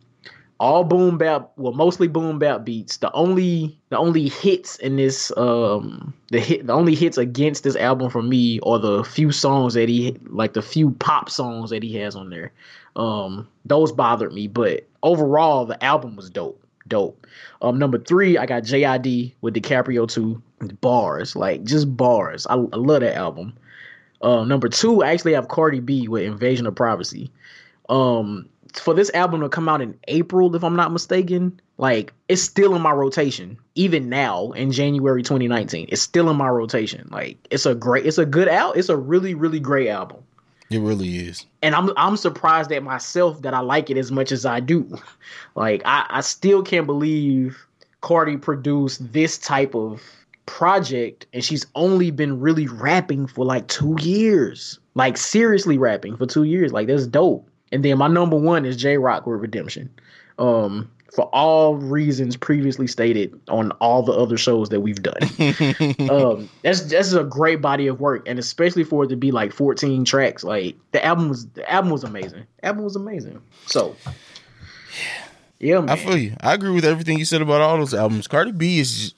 [0.62, 2.98] all boom bap, well, mostly boom bap beats.
[2.98, 7.76] The only, the only hits in this, um, the hit, the only hits against this
[7.76, 11.82] album for me are the few songs that he, like the few pop songs that
[11.82, 12.52] he has on there.
[12.96, 17.28] Um, those bothered me, but overall, the album was dope, dope.
[17.62, 20.42] Um, number three, I got JID with DiCaprio two
[20.82, 22.48] bars, like just bars.
[22.48, 23.54] I, I love that album.
[24.22, 27.32] Um, number two, I actually have Cardi B with Invasion of Privacy.
[27.90, 32.42] Um, for this album to come out in April, if I'm not mistaken, like it's
[32.42, 33.58] still in my rotation.
[33.76, 37.10] Even now in January 2019, it's still in my rotation.
[37.12, 38.80] Like it's a great, it's a good album.
[38.80, 40.24] It's a really, really great album
[40.72, 41.46] It really is.
[41.62, 44.88] and I'm I'm surprised at myself that I like it as much as I do.
[45.56, 47.68] Like I, I still can't believe
[48.00, 50.02] Cardi produced this type of
[50.46, 54.80] project and she's only been really rapping for like two years.
[54.96, 56.72] Like seriously rapping for two years.
[56.72, 57.48] Like that's dope.
[57.74, 59.90] And then my number one is Jay Rock with Redemption.
[60.40, 65.22] Um for all reasons previously stated on all the other shows that we've done
[66.10, 69.52] um that's that's a great body of work and especially for it to be like
[69.52, 73.96] 14 tracks like the album was the album was amazing the album was amazing so
[75.60, 75.90] yeah man.
[75.90, 76.36] I feel you.
[76.42, 78.28] I agree with everything you said about all those albums.
[78.28, 79.16] Cardi B is, just,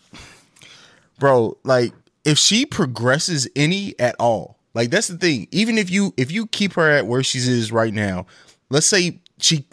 [1.17, 1.57] bro.
[1.63, 1.93] Like,
[2.25, 5.47] if she progresses any at all, like that's the thing.
[5.51, 8.25] Even if you if you keep her at where she is right now,
[8.69, 9.65] let's say she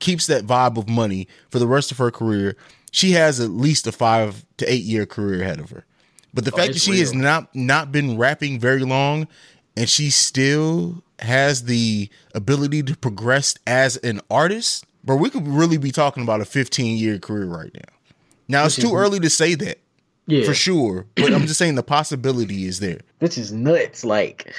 [0.00, 2.56] keeps that vibe of money for the rest of her career,
[2.90, 5.84] she has at least a five to eight year career ahead of her.
[6.34, 9.28] But the oh, fact that she has not not been rapping very long,
[9.76, 15.76] and she still has the ability to progress as an artist, but we could really
[15.76, 17.94] be talking about a 15 year career right now.
[18.48, 19.78] Now it's too early to say that
[20.26, 23.00] yeah for sure, but I'm just saying the possibility is there.
[23.18, 24.52] this is nuts like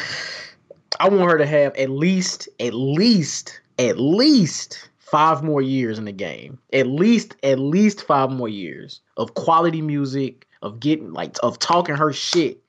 [0.99, 6.05] i want her to have at least at least at least five more years in
[6.05, 11.35] the game at least at least five more years of quality music of getting like
[11.43, 12.59] of talking her shit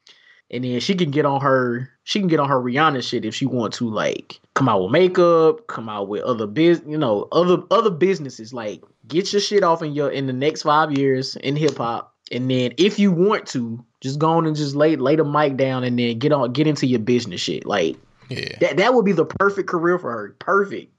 [0.51, 3.35] and then she can get on her she can get on her rihanna shit if
[3.35, 7.29] she want to like come out with makeup come out with other biz you know
[7.33, 11.37] other other businesses like get your shit off in your in the next five years
[11.37, 15.15] in hip-hop and then if you want to just go on and just lay lay
[15.17, 17.97] the mic down and then get on get into your business shit like
[18.29, 18.57] Yeah.
[18.61, 20.37] that that would be the perfect career for her.
[20.39, 20.92] Perfect.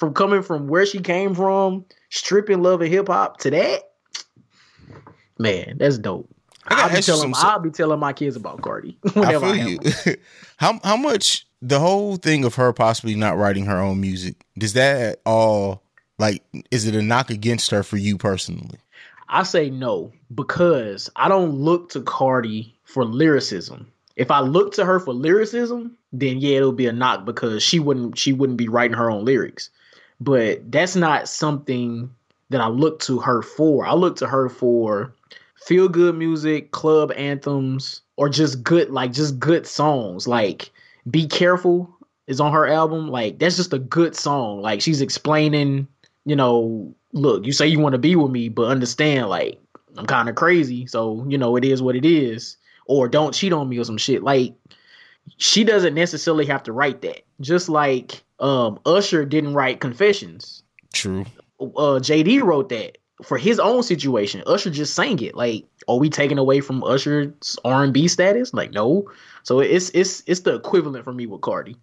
[0.00, 3.82] From coming from where she came from, stripping love and hip hop to that.
[5.38, 6.26] Man, that's dope.
[6.66, 9.82] I I'll, be telling I'll be telling my kids about Cardi I whenever I, feel
[9.82, 10.16] have you.
[10.56, 14.72] how how much the whole thing of her possibly not writing her own music does
[14.72, 15.82] that at all
[16.18, 18.78] like is it a knock against her for you personally?
[19.28, 23.86] I say no because I don't look to Cardi for lyricism.
[24.16, 27.78] If I look to her for lyricism, then yeah, it'll be a knock because she
[27.78, 29.68] wouldn't she wouldn't be writing her own lyrics.
[30.20, 32.10] But that's not something
[32.50, 33.86] that I look to her for.
[33.86, 35.14] I look to her for
[35.56, 40.28] feel good music, club anthems, or just good like just good songs.
[40.28, 40.70] Like
[41.10, 41.88] Be Careful
[42.26, 43.08] is on her album.
[43.08, 44.60] Like that's just a good song.
[44.60, 45.86] Like she's explaining,
[46.24, 49.60] you know, look, you say you want to be with me, but understand like
[49.96, 52.56] I'm kind of crazy, so you know it is what it is.
[52.86, 54.22] Or don't cheat on me or some shit.
[54.22, 54.54] Like
[55.36, 57.22] she doesn't necessarily have to write that.
[57.40, 60.62] Just like um Usher didn't write Confessions.
[60.92, 61.24] True.
[61.60, 64.42] Uh JD wrote that for his own situation.
[64.46, 65.34] Usher just sang it.
[65.34, 68.54] Like, are we taking away from Usher's R and B status?
[68.54, 69.10] Like, no.
[69.42, 71.76] So it's it's it's the equivalent for me with Cardi.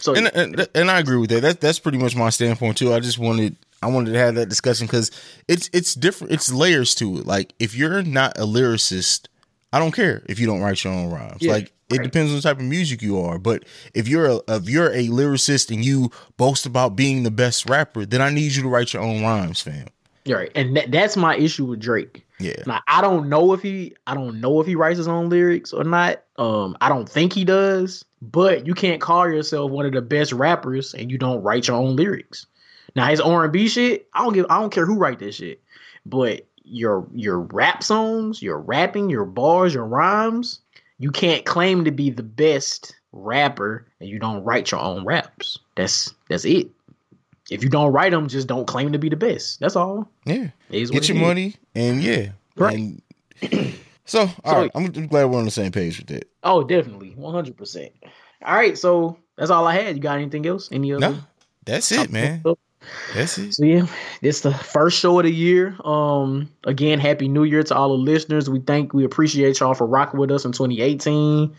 [0.00, 1.42] So and, and and I agree with that.
[1.42, 2.92] That that's pretty much my standpoint too.
[2.92, 5.10] I just wanted I wanted to have that discussion because
[5.46, 6.32] it's it's different.
[6.32, 7.26] It's layers to it.
[7.26, 9.26] Like if you're not a lyricist,
[9.72, 11.40] I don't care if you don't write your own rhymes.
[11.40, 11.52] Yeah.
[11.52, 13.38] Like It depends on the type of music you are.
[13.38, 13.64] But
[13.94, 18.06] if you're a if you're a lyricist and you boast about being the best rapper,
[18.06, 19.88] then I need you to write your own rhymes, fam.
[20.26, 22.26] Right, and that, that's my issue with Drake.
[22.38, 22.62] Yeah.
[22.66, 25.72] Now I don't know if he I don't know if he writes his own lyrics
[25.72, 26.22] or not.
[26.36, 28.04] Um, I don't think he does.
[28.20, 31.76] But you can't call yourself one of the best rappers and you don't write your
[31.76, 32.46] own lyrics.
[32.96, 35.36] Now his R and B shit, I don't give I don't care who write this
[35.36, 35.62] shit.
[36.04, 40.60] But your your rap songs, your rapping, your bars, your rhymes,
[40.98, 45.58] you can't claim to be the best rapper and you don't write your own raps.
[45.76, 46.68] That's that's it.
[47.50, 49.58] If you don't write them, just don't claim to be the best.
[49.60, 50.06] That's all.
[50.26, 50.48] Yeah.
[50.70, 51.22] It is what Get your is.
[51.22, 52.30] money and yeah.
[52.56, 52.76] Right.
[52.76, 53.02] And
[54.04, 56.28] so, all So- right, I'm, I'm glad we're on the same page with that.
[56.42, 57.92] Oh, definitely, one hundred percent.
[58.44, 59.96] All right, so that's all I had.
[59.96, 60.68] You got anything else?
[60.70, 61.00] Any other?
[61.00, 61.18] No,
[61.64, 62.42] that's it, man.
[63.14, 63.54] That's it.
[63.54, 63.86] So yeah,
[64.20, 65.76] this the first show of the year.
[65.84, 68.48] Um, again, happy New Year to all the listeners.
[68.50, 71.54] We thank, we appreciate y'all for rocking with us in 2018.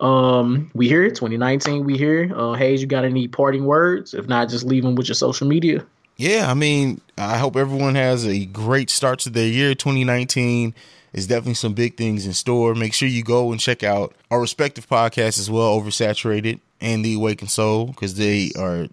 [0.00, 1.84] Um, we here, 2019.
[1.84, 2.32] We here.
[2.34, 4.14] Uh, Haize, you got any parting words?
[4.14, 5.84] If not, just leave them with your social media.
[6.16, 9.74] Yeah, I mean, I hope everyone has a great start to their year.
[9.74, 10.74] 2019
[11.12, 12.74] is definitely some big things in store.
[12.74, 17.14] Make sure you go and check out our respective podcasts as well, Oversaturated and The
[17.14, 18.88] Awakened Soul, because they are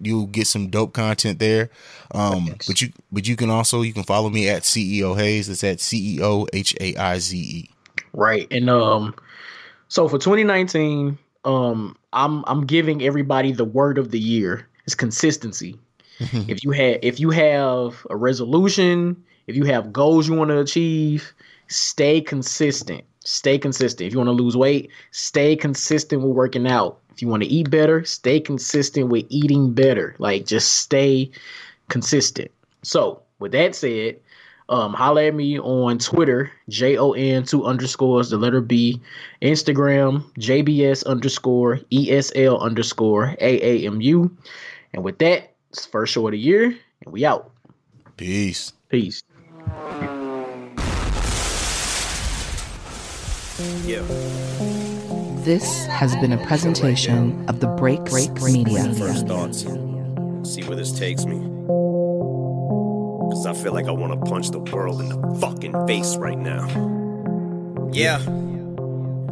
[0.00, 1.70] you'll get some dope content there.
[2.12, 2.66] Um, Thanks.
[2.66, 5.48] but you but you can also you can follow me at CEO Haize.
[5.48, 7.70] That's at C E O H A I Z E.
[8.12, 8.46] Right.
[8.50, 9.14] And um
[9.88, 14.66] so for 2019, um I'm I'm giving everybody the word of the year.
[14.84, 15.78] It's consistency.
[16.20, 20.58] if you have if you have a resolution, if you have goals you want to
[20.58, 21.32] achieve,
[21.68, 23.04] stay consistent.
[23.24, 24.06] Stay consistent.
[24.06, 26.98] If you want to lose weight, stay consistent with working out.
[27.20, 30.16] If you want to eat better, stay consistent with eating better.
[30.16, 31.30] Like just stay
[31.90, 32.50] consistent.
[32.82, 34.18] So with that said,
[34.70, 39.02] um, holla at me on Twitter, J O N two underscores the letter B,
[39.42, 44.30] Instagram, JBS underscore ESL underscore AAMU.
[44.94, 47.50] And with that, it's first show of the year, and we out.
[48.16, 48.72] Peace.
[48.88, 49.22] Peace.
[53.84, 54.00] Yeah.
[55.50, 58.84] This has been a presentation of the Break Break Media.
[58.94, 59.62] First thoughts.
[60.48, 61.40] See where this takes me.
[63.32, 66.68] Cause I feel like I wanna punch the world in the fucking face right now.
[67.92, 68.20] Yeah.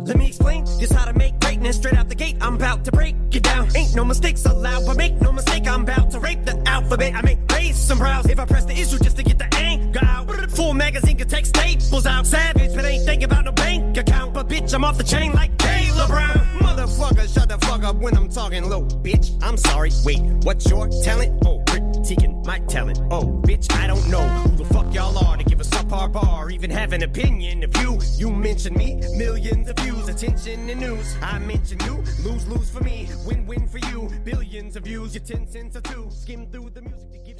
[0.06, 2.36] Let me explain just how to make greatness straight out the gate.
[2.40, 3.68] I'm about to break it down.
[3.76, 7.14] Ain't no mistakes allowed, but make no mistake, I'm about to rape the alphabet.
[7.14, 10.00] I make raise some brows if I press the issue just to get the anger
[10.02, 10.28] out.
[10.50, 12.26] Full magazine can take staples out.
[12.26, 14.34] Savage, but ain't thinking about no bank account.
[14.34, 16.38] But bitch, I'm off the chain like Taylor Brown.
[16.58, 18.82] Motherfucker, shut the fuck up when I'm talking low.
[18.82, 19.90] Bitch, I'm sorry.
[20.04, 21.42] Wait, what's your talent?
[21.46, 21.62] Oh,
[22.08, 23.00] critiquing my talent.
[23.10, 26.50] Oh, bitch, I don't know who the fuck y'all are to give a subpar bar,
[26.50, 28.00] even have an opinion of you.
[28.16, 31.16] You mention me, millions of views, attention and news.
[31.22, 34.10] I mention you, lose lose for me, win win for you.
[34.24, 36.08] Billions of views, your ten cents or two.
[36.10, 37.37] Skim through the music to give.